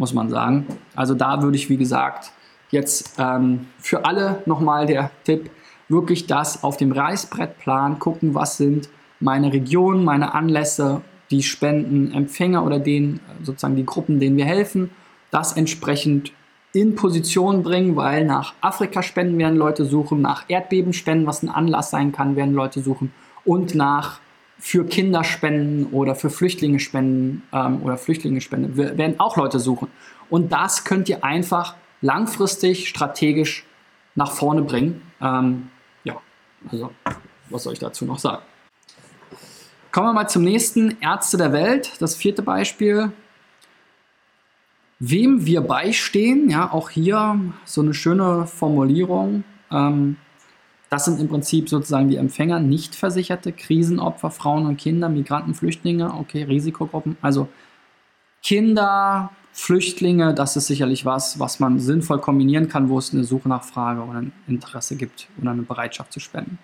muss 0.01 0.13
man 0.13 0.29
sagen. 0.29 0.65
Also 0.95 1.13
da 1.13 1.41
würde 1.41 1.55
ich, 1.55 1.69
wie 1.69 1.77
gesagt, 1.77 2.31
jetzt 2.71 3.15
ähm, 3.17 3.67
für 3.77 4.05
alle 4.05 4.41
nochmal 4.45 4.85
der 4.85 5.11
Tipp, 5.23 5.49
wirklich 5.89 6.25
das 6.25 6.63
auf 6.63 6.77
dem 6.77 6.91
Reißbrettplan 6.91 7.99
gucken, 7.99 8.33
was 8.33 8.57
sind 8.57 8.89
meine 9.19 9.51
Regionen, 9.51 10.03
meine 10.03 10.33
Anlässe, 10.33 11.01
die 11.29 11.43
Spendenempfänger 11.43 12.65
oder 12.65 12.79
den, 12.79 13.19
sozusagen 13.43 13.75
die 13.75 13.85
Gruppen, 13.85 14.19
denen 14.19 14.37
wir 14.37 14.45
helfen, 14.45 14.89
das 15.31 15.53
entsprechend 15.53 16.31
in 16.73 16.95
Position 16.95 17.61
bringen, 17.61 17.97
weil 17.97 18.25
nach 18.25 18.53
Afrika-Spenden 18.61 19.37
werden 19.37 19.57
Leute 19.57 19.85
suchen, 19.85 20.21
nach 20.21 20.45
Erdbebenspenden, 20.47 21.27
was 21.27 21.43
ein 21.43 21.49
Anlass 21.49 21.91
sein 21.91 22.13
kann, 22.13 22.37
werden 22.37 22.53
Leute 22.53 22.81
suchen 22.81 23.11
und 23.43 23.75
nach 23.75 24.20
für 24.61 24.85
Kinder 24.85 25.23
spenden 25.23 25.87
oder 25.91 26.13
für 26.13 26.29
Flüchtlinge 26.29 26.79
spenden 26.79 27.41
ähm, 27.51 27.81
oder 27.81 27.97
Flüchtlinge 27.97 28.41
spenden, 28.41 28.77
werden 28.77 29.19
auch 29.19 29.35
Leute 29.35 29.59
suchen. 29.59 29.87
Und 30.29 30.51
das 30.53 30.83
könnt 30.83 31.09
ihr 31.09 31.23
einfach 31.23 31.75
langfristig 32.01 32.87
strategisch 32.87 33.65
nach 34.13 34.31
vorne 34.31 34.61
bringen. 34.61 35.01
Ähm, 35.19 35.69
ja, 36.03 36.15
also 36.71 36.91
was 37.49 37.63
soll 37.63 37.73
ich 37.73 37.79
dazu 37.79 38.05
noch 38.05 38.19
sagen? 38.19 38.43
Kommen 39.91 40.09
wir 40.09 40.13
mal 40.13 40.27
zum 40.27 40.43
nächsten 40.43 40.95
Ärzte 41.01 41.37
der 41.37 41.53
Welt, 41.53 41.93
das 41.99 42.15
vierte 42.15 42.43
Beispiel. 42.43 43.11
Wem 44.99 45.43
wir 45.43 45.61
beistehen, 45.61 46.51
ja, 46.51 46.71
auch 46.71 46.91
hier 46.91 47.39
so 47.65 47.81
eine 47.81 47.95
schöne 47.95 48.45
Formulierung. 48.45 49.43
Ähm, 49.71 50.17
Das 50.91 51.05
sind 51.05 51.21
im 51.21 51.29
Prinzip 51.29 51.69
sozusagen 51.69 52.09
die 52.09 52.17
Empfänger, 52.17 52.59
nicht 52.59 52.95
versicherte 52.95 53.53
Krisenopfer, 53.53 54.29
Frauen 54.29 54.65
und 54.65 54.75
Kinder, 54.75 55.07
Migranten, 55.07 55.53
Flüchtlinge, 55.53 56.13
okay, 56.13 56.43
Risikogruppen. 56.43 57.15
Also 57.21 57.47
Kinder, 58.43 59.31
Flüchtlinge, 59.53 60.33
das 60.33 60.57
ist 60.57 60.67
sicherlich 60.67 61.05
was, 61.05 61.39
was 61.39 61.61
man 61.61 61.79
sinnvoll 61.79 62.19
kombinieren 62.19 62.67
kann, 62.67 62.89
wo 62.89 62.97
es 62.97 63.13
eine 63.13 63.23
Suche 63.23 63.47
nach 63.47 63.63
Frage 63.63 64.01
oder 64.01 64.19
ein 64.19 64.33
Interesse 64.49 64.97
gibt 64.97 65.29
oder 65.41 65.51
eine 65.51 65.61
Bereitschaft 65.61 66.11
zu 66.11 66.19
spenden. 66.19 66.59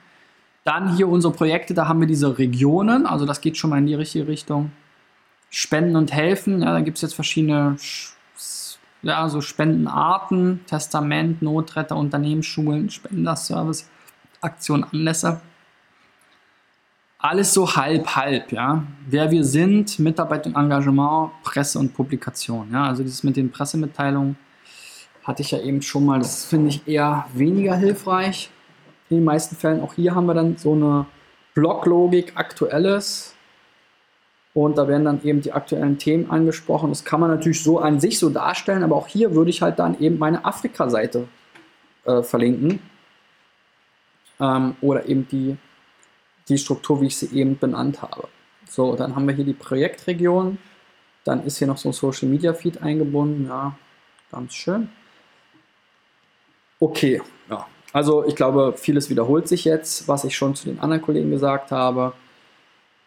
Dann 0.65 0.97
hier 0.97 1.07
unsere 1.07 1.31
Projekte, 1.31 1.73
da 1.73 1.87
haben 1.87 2.01
wir 2.01 2.07
diese 2.07 2.37
Regionen, 2.37 3.05
also 3.05 3.25
das 3.25 3.39
geht 3.39 3.55
schon 3.55 3.69
mal 3.69 3.77
in 3.77 3.87
die 3.87 3.95
richtige 3.95 4.27
Richtung. 4.27 4.71
Spenden 5.49 5.95
und 5.95 6.11
helfen, 6.11 6.61
ja, 6.61 6.73
da 6.73 6.81
gibt 6.81 6.97
es 6.97 7.01
jetzt 7.01 7.15
verschiedene 7.15 7.77
ja, 9.03 9.29
so 9.29 9.39
Spendenarten, 9.39 10.59
Testament, 10.67 11.41
Notretter, 11.41 11.95
Unternehmensschulen, 11.95 12.89
Spenderservice, 12.89 13.89
Aktion, 14.41 14.83
Anlässe. 14.83 15.41
Alles 17.19 17.53
so 17.53 17.75
halb, 17.75 18.15
halb, 18.15 18.51
ja. 18.51 18.83
Wer 19.07 19.31
wir 19.31 19.43
sind, 19.43 19.97
Mitarbeit 19.99 20.45
und 20.45 20.55
Engagement, 20.55 21.31
Presse 21.43 21.79
und 21.79 21.93
Publikation, 21.93 22.69
ja. 22.71 22.85
Also 22.85 23.03
dieses 23.03 23.23
mit 23.23 23.35
den 23.35 23.51
Pressemitteilungen 23.51 24.37
hatte 25.23 25.41
ich 25.41 25.51
ja 25.51 25.59
eben 25.59 25.81
schon 25.81 26.05
mal, 26.05 26.19
das 26.19 26.45
finde 26.45 26.69
ich 26.69 26.87
eher 26.87 27.25
weniger 27.33 27.75
hilfreich. 27.75 28.49
In 29.09 29.17
den 29.17 29.23
meisten 29.23 29.55
Fällen, 29.55 29.81
auch 29.81 29.93
hier 29.93 30.15
haben 30.15 30.25
wir 30.25 30.33
dann 30.33 30.57
so 30.57 30.73
eine 30.73 31.05
Blocklogik, 31.53 32.33
aktuelles, 32.35 33.35
und 34.57 34.75
da 34.79 34.87
werden 34.87 35.05
dann 35.05 35.23
eben 35.23 35.41
die 35.41 35.53
aktuellen 35.53 35.99
Themen 35.99 36.31
angesprochen. 36.31 36.89
Das 36.89 37.05
kann 37.05 37.19
man 37.19 37.29
natürlich 37.29 37.61
so 37.61 37.77
an 37.77 37.99
sich 37.99 38.17
so 38.17 38.29
darstellen, 38.29 38.81
aber 38.81 38.95
auch 38.95 39.05
hier 39.05 39.35
würde 39.35 39.51
ich 39.51 39.61
halt 39.61 39.77
dann 39.77 39.99
eben 39.99 40.17
meine 40.17 40.45
Afrika-Seite 40.45 41.27
äh, 42.05 42.23
verlinken. 42.23 42.79
Ähm, 44.39 44.75
oder 44.81 45.07
eben 45.07 45.27
die, 45.27 45.57
die 46.47 46.57
Struktur, 46.57 47.01
wie 47.01 47.07
ich 47.07 47.17
sie 47.17 47.35
eben 47.37 47.57
benannt 47.57 48.01
habe. 48.01 48.27
So, 48.69 48.95
dann 48.95 49.15
haben 49.15 49.27
wir 49.27 49.35
hier 49.35 49.45
die 49.45 49.53
Projektregion. 49.53 50.57
Dann 51.23 51.45
ist 51.45 51.57
hier 51.57 51.67
noch 51.67 51.77
so 51.77 51.89
ein 51.89 51.93
Social 51.93 52.27
Media 52.27 52.53
Feed 52.53 52.81
eingebunden. 52.81 53.47
Ja, 53.47 53.77
ganz 54.31 54.53
schön. 54.53 54.89
Okay, 56.79 57.21
ja. 57.49 57.65
Also 57.93 58.25
ich 58.25 58.35
glaube, 58.35 58.75
vieles 58.77 59.09
wiederholt 59.09 59.47
sich 59.47 59.65
jetzt, 59.65 60.07
was 60.07 60.23
ich 60.23 60.35
schon 60.35 60.55
zu 60.55 60.65
den 60.65 60.79
anderen 60.79 61.01
Kollegen 61.01 61.31
gesagt 61.31 61.71
habe. 61.71 62.13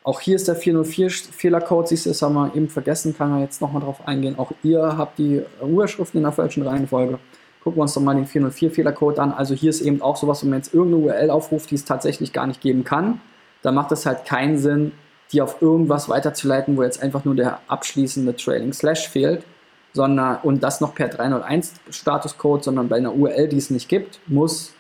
Auch 0.03 0.21
hier 0.21 0.37
ist 0.37 0.49
der 0.49 0.57
404-Fehlercode, 0.61 1.89
siehst 1.89 2.07
du, 2.07 2.11
das 2.11 2.23
haben 2.23 2.35
wir 2.35 2.55
eben 2.57 2.69
vergessen, 2.69 3.17
kann 3.17 3.31
man 3.31 3.41
jetzt 3.41 3.61
nochmal 3.61 3.83
drauf 3.83 4.09
eingehen. 4.09 4.39
Auch 4.39 4.53
ihr 4.63 4.97
habt 4.97 5.19
die 5.19 5.43
Urschriften 5.61 6.19
in 6.19 6.25
der 6.25 6.33
falschen 6.33 6.67
Reihenfolge. 6.67 7.19
Gucken 7.63 7.79
wir 7.79 7.83
uns 7.83 7.95
doch 7.95 8.01
mal 8.01 8.15
den 8.15 8.27
404-Fehlercode 8.27 9.19
an. 9.19 9.33
Also 9.33 9.55
hier 9.55 9.71
ist 9.71 9.83
eben 9.83 10.01
auch 10.01 10.17
sowas, 10.17 10.43
wenn 10.43 10.51
man 10.51 10.61
jetzt 10.61 10.73
irgendeine 10.73 11.05
URL 11.05 11.31
aufruft, 11.31 11.71
die 11.71 11.75
es 11.75 11.85
tatsächlich 11.85 12.33
gar 12.33 12.47
nicht 12.47 12.61
geben 12.61 12.85
kann, 12.85 13.21
dann 13.63 13.75
macht 13.75 13.93
es 13.93 14.07
halt 14.07 14.25
keinen 14.25 14.59
Sinn, 14.59 14.93
die 15.33 15.43
auf 15.43 15.61
irgendwas 15.61 16.09
weiterzuleiten, 16.09 16.77
wo 16.77 16.83
jetzt 16.83 17.03
einfach 17.03 17.25
nur 17.25 17.35
der 17.35 17.61
abschließende 17.69 18.35
Trailing 18.35 18.73
Slash 18.73 19.09
fehlt, 19.09 19.45
sondern 19.93 20.39
und 20.43 20.63
das 20.63 20.81
noch 20.81 20.95
per 20.95 21.09
301 21.09 21.75
Statuscode, 21.91 22.65
sondern 22.65 22.89
bei 22.89 22.97
einer 22.97 23.15
URL, 23.15 23.49
die 23.49 23.59
es 23.59 23.71
nicht 23.71 23.89
gibt, 23.89 24.21
muss 24.27 24.73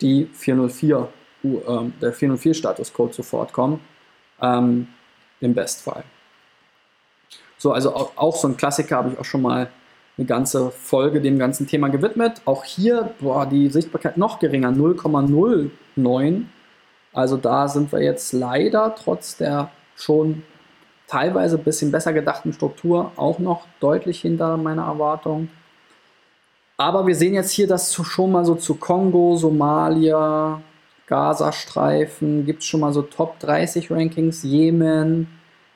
die 0.00 0.28
404, 0.32 1.08
äh, 1.44 1.48
der 2.00 2.12
404 2.12 2.54
Statuscode 2.54 3.14
sofort 3.14 3.52
kommen 3.52 3.80
ähm, 4.40 4.88
im 5.40 5.54
Bestfall. 5.54 6.04
So, 7.56 7.72
also 7.72 7.94
auch, 7.94 8.12
auch, 8.16 8.36
so 8.36 8.48
ein 8.48 8.56
Klassiker 8.56 8.96
habe 8.96 9.12
ich 9.12 9.18
auch 9.18 9.24
schon 9.24 9.42
mal 9.42 9.68
eine 10.18 10.26
ganze 10.26 10.70
Folge 10.70 11.20
dem 11.20 11.38
ganzen 11.38 11.66
Thema 11.66 11.88
gewidmet. 11.88 12.42
Auch 12.44 12.64
hier 12.64 13.14
war 13.20 13.46
die 13.46 13.68
Sichtbarkeit 13.68 14.16
noch 14.16 14.40
geringer, 14.40 14.70
0,09. 14.70 16.42
Also 17.12 17.36
da 17.36 17.68
sind 17.68 17.92
wir 17.92 18.02
jetzt 18.02 18.32
leider 18.32 18.94
trotz 18.96 19.36
der 19.36 19.70
schon 19.96 20.42
teilweise 21.06 21.56
ein 21.56 21.64
bisschen 21.64 21.90
besser 21.90 22.12
gedachten 22.12 22.52
Struktur 22.52 23.12
auch 23.16 23.38
noch 23.38 23.66
deutlich 23.80 24.20
hinter 24.20 24.56
meiner 24.56 24.86
Erwartung. 24.86 25.48
Aber 26.76 27.06
wir 27.06 27.14
sehen 27.14 27.34
jetzt 27.34 27.50
hier, 27.50 27.66
dass 27.66 27.92
schon 27.94 28.30
mal 28.30 28.44
so 28.44 28.54
zu 28.54 28.76
Kongo, 28.76 29.36
Somalia, 29.36 30.60
Gazastreifen, 31.06 32.44
gibt 32.44 32.62
es 32.62 32.68
schon 32.68 32.80
mal 32.80 32.92
so 32.92 33.02
Top 33.02 33.40
30 33.40 33.90
Rankings, 33.90 34.42
Jemen, 34.42 35.26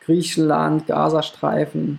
Griechenland, 0.05 0.87
Gazastreifen, 0.87 1.98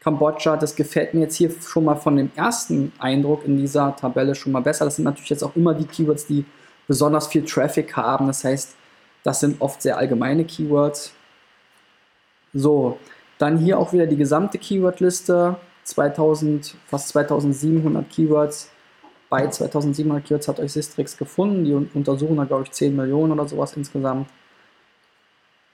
Kambodscha, 0.00 0.56
das 0.56 0.74
gefällt 0.74 1.14
mir 1.14 1.20
jetzt 1.20 1.36
hier 1.36 1.50
schon 1.60 1.84
mal 1.84 1.96
von 1.96 2.16
dem 2.16 2.30
ersten 2.34 2.92
Eindruck 2.98 3.44
in 3.44 3.56
dieser 3.58 3.94
Tabelle 3.96 4.34
schon 4.34 4.52
mal 4.52 4.62
besser. 4.62 4.84
Das 4.86 4.96
sind 4.96 5.04
natürlich 5.04 5.30
jetzt 5.30 5.42
auch 5.42 5.54
immer 5.56 5.74
die 5.74 5.84
Keywords, 5.84 6.26
die 6.26 6.44
besonders 6.88 7.28
viel 7.28 7.44
Traffic 7.44 7.94
haben. 7.96 8.26
Das 8.26 8.44
heißt, 8.44 8.74
das 9.22 9.40
sind 9.40 9.60
oft 9.60 9.82
sehr 9.82 9.98
allgemeine 9.98 10.44
Keywords. 10.44 11.12
So, 12.54 12.98
dann 13.38 13.58
hier 13.58 13.78
auch 13.78 13.92
wieder 13.92 14.06
die 14.06 14.16
gesamte 14.16 14.58
Keywordliste. 14.58 15.56
2000, 15.84 16.76
fast 16.86 17.08
2700 17.08 18.08
Keywords 18.10 18.70
bei 19.30 19.46
2700 19.46 20.24
Keywords 20.24 20.48
hat 20.48 20.58
euch 20.58 20.72
Sistrix 20.72 21.16
gefunden. 21.16 21.64
Die 21.64 21.72
untersuchen 21.72 22.36
da, 22.36 22.44
glaube 22.44 22.64
ich, 22.64 22.72
10 22.72 22.94
Millionen 22.94 23.32
oder 23.32 23.46
sowas 23.48 23.76
insgesamt. 23.76 24.28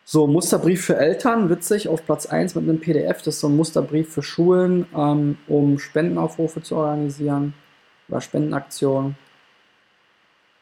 So, 0.08 0.28
Musterbrief 0.28 0.84
für 0.84 0.96
Eltern, 0.96 1.50
witzig, 1.50 1.88
auf 1.88 2.06
Platz 2.06 2.26
1 2.26 2.54
mit 2.54 2.62
einem 2.62 2.78
PDF. 2.78 3.22
Das 3.22 3.34
ist 3.34 3.40
so 3.40 3.48
ein 3.48 3.56
Musterbrief 3.56 4.14
für 4.14 4.22
Schulen, 4.22 4.86
ähm, 4.96 5.36
um 5.48 5.80
Spendenaufrufe 5.80 6.62
zu 6.62 6.76
organisieren 6.76 7.54
oder 8.08 8.20
Spendenaktionen. 8.20 9.16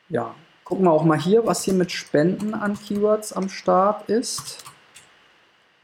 Ja, 0.09 0.35
gucken 0.65 0.87
wir 0.87 0.93
auch 0.93 1.05
mal 1.05 1.21
hier, 1.21 1.45
was 1.47 1.63
hier 1.63 1.75
mit 1.75 1.93
Spenden 1.93 2.55
an 2.55 2.79
Keywords 2.79 3.35
am 3.35 3.51
Start 3.51 4.09
ist. 4.09 4.65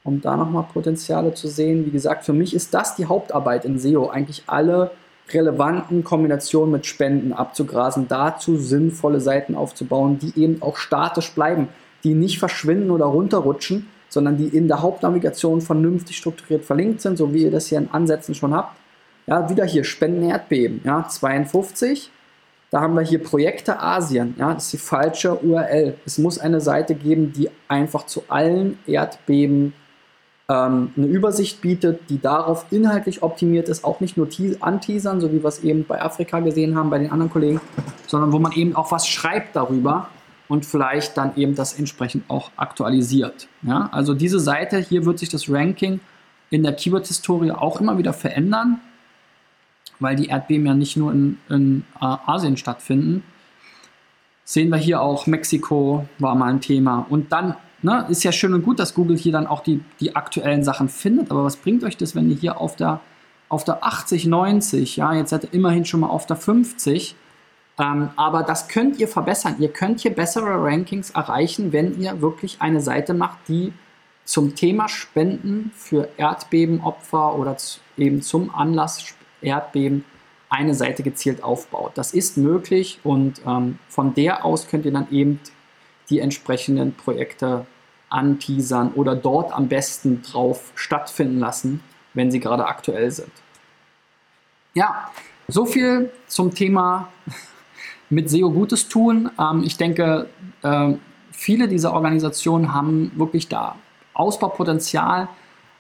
Um 0.05 0.23
da 0.23 0.39
nochmal 0.39 0.65
Potenziale 0.73 1.35
zu 1.35 1.47
sehen. 1.47 1.85
Wie 1.85 1.91
gesagt, 1.91 2.25
für 2.25 2.33
mich 2.33 2.55
ist 2.55 2.73
das 2.73 2.97
die 2.97 3.05
Hauptarbeit 3.05 3.67
in 3.67 3.79
SEO. 3.79 4.09
Eigentlich 4.09 4.45
alle 4.47 4.93
relevanten 5.29 6.03
Kombinationen 6.03 6.73
mit 6.73 6.87
Spenden 6.87 7.35
abzugrasen, 7.35 8.09
dazu 8.09 8.57
sinnvolle 8.57 9.21
Seiten 9.21 9.55
aufzubauen, 9.55 10.19
die 10.19 10.33
eben 10.41 10.63
auch 10.63 10.79
statisch 10.79 11.31
bleiben, 11.33 11.69
die 12.05 12.15
nicht 12.15 12.39
verschwinden 12.39 12.91
oder 12.91 13.07
runterrutschen, 13.07 13.87
sondern 14.09 14.37
die 14.37 14.49
in 14.49 14.69
der 14.69 14.83
Hauptnavigation 14.83 15.61
vernünftig 15.61 16.17
strukturiert 16.17 16.65
verlinkt 16.65 17.01
sind, 17.01 17.17
so 17.17 17.33
wie 17.33 17.45
ihr 17.45 17.51
das 17.51 17.69
hier 17.69 17.79
in 17.79 17.91
Ansätzen 17.91 18.35
schon 18.35 18.55
habt. 18.55 18.77
Ja, 19.27 19.49
wieder 19.49 19.65
hier 19.65 19.85
Spenden 19.85 20.29
Erdbeben, 20.29 20.81
ja, 20.85 21.07
52. 21.09 22.11
Da 22.71 22.81
haben 22.81 22.95
wir 22.95 23.03
hier 23.03 23.23
Projekte 23.23 23.81
Asien, 23.81 24.35
ja, 24.39 24.55
das 24.55 24.65
ist 24.65 24.73
die 24.73 24.79
falsche 24.79 25.37
URL. 25.37 25.95
Es 26.05 26.19
muss 26.19 26.39
eine 26.39 26.61
Seite 26.61 26.95
geben, 26.95 27.33
die 27.33 27.51
einfach 27.69 28.07
zu 28.07 28.25
allen 28.29 28.79
Erdbeben 28.87 29.73
ähm, 30.49 30.93
eine 30.97 31.07
Übersicht 31.07 31.61
bietet, 31.61 32.11
die 32.11 32.21
darauf 32.21 32.67
inhaltlich 32.71 33.23
optimiert 33.23 33.69
ist, 33.69 33.85
auch 33.85 34.01
nicht 34.01 34.17
nur 34.17 34.29
anteasern, 34.61 35.21
so 35.21 35.33
wie 35.33 35.43
wir 35.43 35.49
es 35.49 35.63
eben 35.63 35.85
bei 35.85 36.01
Afrika 36.01 36.41
gesehen 36.41 36.77
haben, 36.77 36.91
bei 36.91 36.99
den 36.99 37.11
anderen 37.11 37.31
Kollegen, 37.31 37.61
sondern 38.07 38.33
wo 38.33 38.39
man 38.39 38.53
eben 38.53 38.75
auch 38.75 38.91
was 38.91 39.07
schreibt 39.07 39.55
darüber 39.55 40.09
und 40.51 40.67
vielleicht 40.67 41.17
dann 41.17 41.37
eben 41.37 41.55
das 41.55 41.79
entsprechend 41.79 42.29
auch 42.29 42.51
aktualisiert. 42.57 43.47
Ja? 43.63 43.89
Also 43.93 44.15
diese 44.15 44.41
Seite, 44.41 44.79
hier 44.79 45.07
wird 45.07 45.21
sich 45.21 45.29
das 45.29 45.49
Ranking 45.49 46.01
in 46.51 46.65
der 46.65 46.73
Keyword-Historie 46.73 47.53
auch 47.53 47.81
immer 47.81 47.97
wieder 47.99 48.13
verändern, 48.13 48.81
weil 50.01 50.17
die 50.17 50.27
Erdbeben 50.27 50.67
ja 50.67 50.75
nicht 50.75 50.97
nur 50.97 51.13
in, 51.13 51.39
in 51.49 51.85
äh, 52.01 52.17
Asien 52.27 52.57
stattfinden. 52.57 53.23
Sehen 54.45 54.71
wir 54.71 54.77
hier 54.77 55.01
auch, 55.01 55.29
Mexiko 55.29 56.09
war 56.19 56.35
mal 56.35 56.51
ein 56.51 56.61
Thema. 56.61 57.07
Und 57.09 57.33
dann 57.33 57.55
Ne, 57.83 58.05
ist 58.11 58.25
ja 58.25 58.31
schön 58.31 58.53
und 58.53 58.63
gut, 58.63 58.79
dass 58.79 58.93
Google 58.93 59.17
hier 59.17 59.33
dann 59.33 59.47
auch 59.47 59.61
die, 59.63 59.83
die 60.01 60.15
aktuellen 60.15 60.63
Sachen 60.63 60.91
findet, 60.91 61.31
aber 61.31 61.45
was 61.45 61.57
bringt 61.57 61.83
euch 61.83 61.97
das, 61.97 62.15
wenn 62.15 62.29
ihr 62.29 62.37
hier 62.37 62.61
auf 62.61 62.77
der, 62.77 63.01
auf 63.49 63.65
der 63.65 63.83
80, 63.83 64.27
90, 64.27 64.97
ja, 64.97 65.15
jetzt 65.15 65.31
seid 65.31 65.45
ihr 65.45 65.55
immerhin 65.55 65.87
schon 65.87 66.01
mal 66.01 66.09
auf 66.09 66.27
der 66.27 66.37
50, 66.37 67.17
ähm, 67.81 68.11
aber 68.17 68.43
das 68.43 68.69
könnt 68.69 69.01
ihr 69.01 69.09
verbessern. 69.09 69.57
Ihr 69.59 69.73
könnt 69.73 70.01
hier 70.01 70.15
bessere 70.15 70.63
Rankings 70.63 71.11
erreichen, 71.11 71.73
wenn 71.73 71.99
ihr 71.99 72.21
wirklich 72.21 72.61
eine 72.61 72.81
Seite 72.81 73.15
macht, 73.15 73.39
die 73.49 73.73
zum 74.25 74.55
Thema 74.55 74.89
Spenden 74.89 75.73
für 75.75 76.11
Erdbebenopfer 76.19 77.35
oder 77.37 77.57
zu, 77.57 77.81
eben 77.97 78.21
zum 78.21 78.55
Anlass 78.55 79.15
Erdbeben 79.41 80.05
eine 80.51 80.75
Seite 80.75 81.03
gezielt 81.03 81.43
aufbaut. 81.43 81.93
Das 81.95 82.13
ist 82.13 82.37
möglich 82.37 83.01
und 83.03 83.41
ähm, 83.47 83.79
von 83.89 84.13
der 84.15 84.45
aus 84.45 84.69
könnt 84.69 84.85
ihr 84.85 84.93
dann 84.93 85.11
eben 85.11 85.41
die 86.11 86.21
entsprechenden 86.21 86.95
Projekte 86.95 87.67
anteasern 88.11 88.93
oder 88.95 89.17
dort 89.17 89.53
am 89.53 89.69
besten 89.69 90.23
drauf 90.23 90.73
stattfinden 90.75 91.39
lassen, 91.39 91.83
wenn 92.13 92.31
sie 92.31 92.41
gerade 92.41 92.67
aktuell 92.67 93.11
sind. 93.11 93.33
Ja, 94.75 95.11
so 95.49 95.65
viel 95.65 96.13
zum 96.27 96.55
Thema 96.55 97.09
mit 98.11 98.29
SEO 98.29 98.51
Gutes 98.51 98.89
tun. 98.89 99.31
Ähm, 99.39 99.63
ich 99.65 99.77
denke, 99.77 100.29
äh, 100.63 100.95
viele 101.31 101.69
dieser 101.69 101.95
Organisationen 101.95 102.75
haben 102.75 103.13
wirklich 103.15 103.49
da 103.49 103.77
Ausbaupotenzial. 104.13 105.29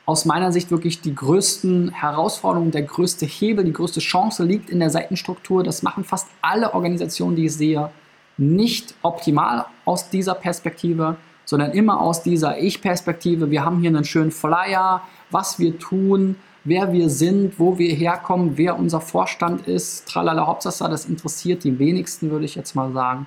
Aus 0.06 0.24
meiner 0.24 0.50
Sicht 0.50 0.70
wirklich 0.70 1.02
die 1.02 1.14
größten 1.14 1.90
Herausforderungen, 1.92 2.70
der 2.70 2.82
größte 2.82 3.26
Hebel, 3.26 3.64
die 3.64 3.72
größte 3.72 4.00
Chance 4.00 4.44
liegt 4.44 4.70
in 4.70 4.80
der 4.80 4.90
Seitenstruktur. 4.90 5.62
Das 5.62 5.82
machen 5.82 6.04
fast 6.04 6.28
alle 6.40 6.74
Organisationen, 6.74 7.36
die 7.36 7.46
ich 7.46 7.54
sehe 7.54 7.90
nicht 8.38 8.94
optimal 9.02 9.66
aus 9.84 10.08
dieser 10.08 10.34
Perspektive, 10.34 11.16
sondern 11.44 11.72
immer 11.72 12.00
aus 12.00 12.22
dieser 12.22 12.58
Ich-Perspektive. 12.58 13.50
Wir 13.50 13.64
haben 13.64 13.80
hier 13.80 13.90
einen 13.90 14.04
schönen 14.04 14.30
Flyer, 14.30 15.02
was 15.30 15.58
wir 15.58 15.78
tun, 15.78 16.36
wer 16.64 16.92
wir 16.92 17.08
sind, 17.08 17.58
wo 17.58 17.78
wir 17.78 17.94
herkommen, 17.94 18.52
wer 18.56 18.78
unser 18.78 19.00
Vorstand 19.00 19.66
ist. 19.66 20.06
Tralala 20.08 20.46
Hauptsache, 20.46 20.88
das 20.90 21.06
interessiert 21.06 21.64
die 21.64 21.78
wenigsten, 21.78 22.30
würde 22.30 22.44
ich 22.44 22.54
jetzt 22.54 22.74
mal 22.74 22.92
sagen. 22.92 23.26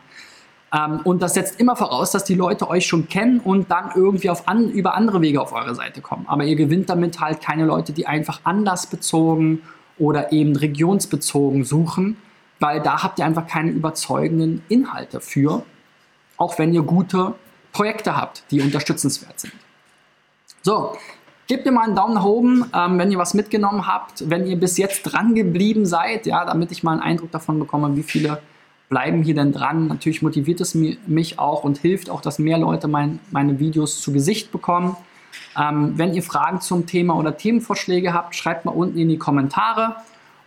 Ähm, 0.74 1.02
und 1.04 1.22
das 1.22 1.36
setzt 1.36 1.60
immer 1.60 1.76
voraus, 1.76 2.12
dass 2.12 2.24
die 2.24 2.36
Leute 2.36 2.70
euch 2.70 2.86
schon 2.86 3.08
kennen 3.08 3.40
und 3.40 3.70
dann 3.70 3.92
irgendwie 3.96 4.30
auf 4.30 4.48
an, 4.48 4.70
über 4.70 4.96
andere 4.96 5.22
Wege 5.22 5.42
auf 5.42 5.54
eure 5.54 5.76
Seite 5.76 6.02
kommen. 6.02 6.26
Aber 6.28 6.44
ihr 6.44 6.56
gewinnt 6.56 6.90
damit 6.90 7.20
halt 7.20 7.42
keine 7.42 7.66
Leute, 7.66 7.94
die 7.94 8.08
einfach 8.08 8.42
anlassbezogen 8.44 9.62
oder 10.00 10.32
eben 10.32 10.56
regionsbezogen 10.56 11.64
suchen, 11.64 12.18
weil 12.60 12.82
da 12.82 13.04
habt 13.04 13.20
ihr 13.20 13.26
einfach 13.26 13.48
keine 13.48 13.72
überzeugenden 13.72 14.64
Inhalte 14.70 15.22
für, 15.22 15.64
auch 16.38 16.58
wenn 16.58 16.74
ihr 16.74 16.82
gute 16.82 17.36
Projekte 17.72 18.16
habt, 18.16 18.44
die 18.52 18.62
unterstützenswert 18.62 19.40
sind. 19.40 19.54
So, 20.62 20.96
gebt 21.48 21.66
mir 21.66 21.72
mal 21.72 21.86
einen 21.86 21.96
Daumen 21.96 22.14
nach 22.16 22.26
oben, 22.26 22.66
ähm, 22.74 22.98
wenn 23.00 23.12
ihr 23.12 23.18
was 23.18 23.34
mitgenommen 23.34 23.88
habt, 23.88 24.30
wenn 24.30 24.46
ihr 24.48 24.58
bis 24.58 24.78
jetzt 24.78 25.04
dran 25.04 25.36
geblieben 25.36 25.86
seid, 25.86 26.26
ja, 26.26 26.46
damit 26.46 26.72
ich 26.72 26.84
mal 26.84 26.94
einen 26.94 27.02
Eindruck 27.02 27.32
davon 27.32 27.60
bekomme, 27.60 27.96
wie 27.96 28.04
viele 28.04 28.42
bleiben 28.90 29.24
hier 29.24 29.36
denn 29.36 29.52
dran. 29.52 29.88
Natürlich 29.88 30.22
motiviert 30.22 30.62
es 30.62 30.76
mich 30.76 31.40
auch 31.40 31.64
und 31.64 31.80
hilft 31.80 32.10
auch, 32.10 32.22
dass 32.22 32.38
mehr 32.40 32.58
Leute 32.58 32.88
mein, 32.88 33.20
meine 33.32 33.60
Videos 33.60 34.02
zu 34.02 34.14
Gesicht 34.14 34.52
bekommen. 34.52 34.96
Ähm, 35.58 35.94
wenn 35.98 36.14
ihr 36.14 36.24
Fragen 36.24 36.62
zum 36.62 36.86
Thema 36.86 37.16
oder 37.18 37.36
Themenvorschläge 37.36 38.14
habt, 38.14 38.36
schreibt 38.36 38.66
mal 38.66 38.72
unten 38.72 38.98
in 38.98 39.10
die 39.10 39.18
Kommentare. 39.18 39.96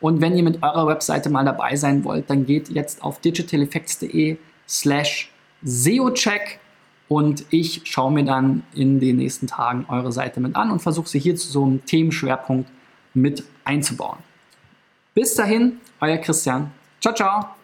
Und 0.01 0.20
wenn 0.20 0.36
ihr 0.36 0.42
mit 0.42 0.62
eurer 0.62 0.86
Webseite 0.86 1.30
mal 1.30 1.44
dabei 1.44 1.74
sein 1.76 2.05
wollt, 2.05 2.30
dann 2.30 2.47
geht 2.47 2.68
jetzt 2.68 3.03
auf 3.03 3.20
digitaleffects.de 3.20 4.36
slash 4.68 5.30
SEOcheck 5.62 6.61
und 7.09 7.44
ich 7.50 7.82
schaue 7.84 8.12
mir 8.12 8.24
dann 8.24 8.62
in 8.74 9.00
den 9.00 9.16
nächsten 9.16 9.46
Tagen 9.46 9.86
eure 9.88 10.12
Seite 10.12 10.40
mit 10.40 10.57
an 10.57 10.70
und 10.70 10.80
versuche 10.80 11.09
sie 11.09 11.18
hier 11.18 11.36
zu 11.36 11.48
so 11.48 11.64
einem 11.64 11.84
Themenschwerpunkt 11.84 12.68
mit 13.14 13.44
einzubauen. 13.64 14.18
Bis 15.14 15.34
dahin, 15.34 15.78
euer 16.00 16.18
Christian. 16.18 16.70
Ciao, 17.00 17.14
ciao. 17.14 17.55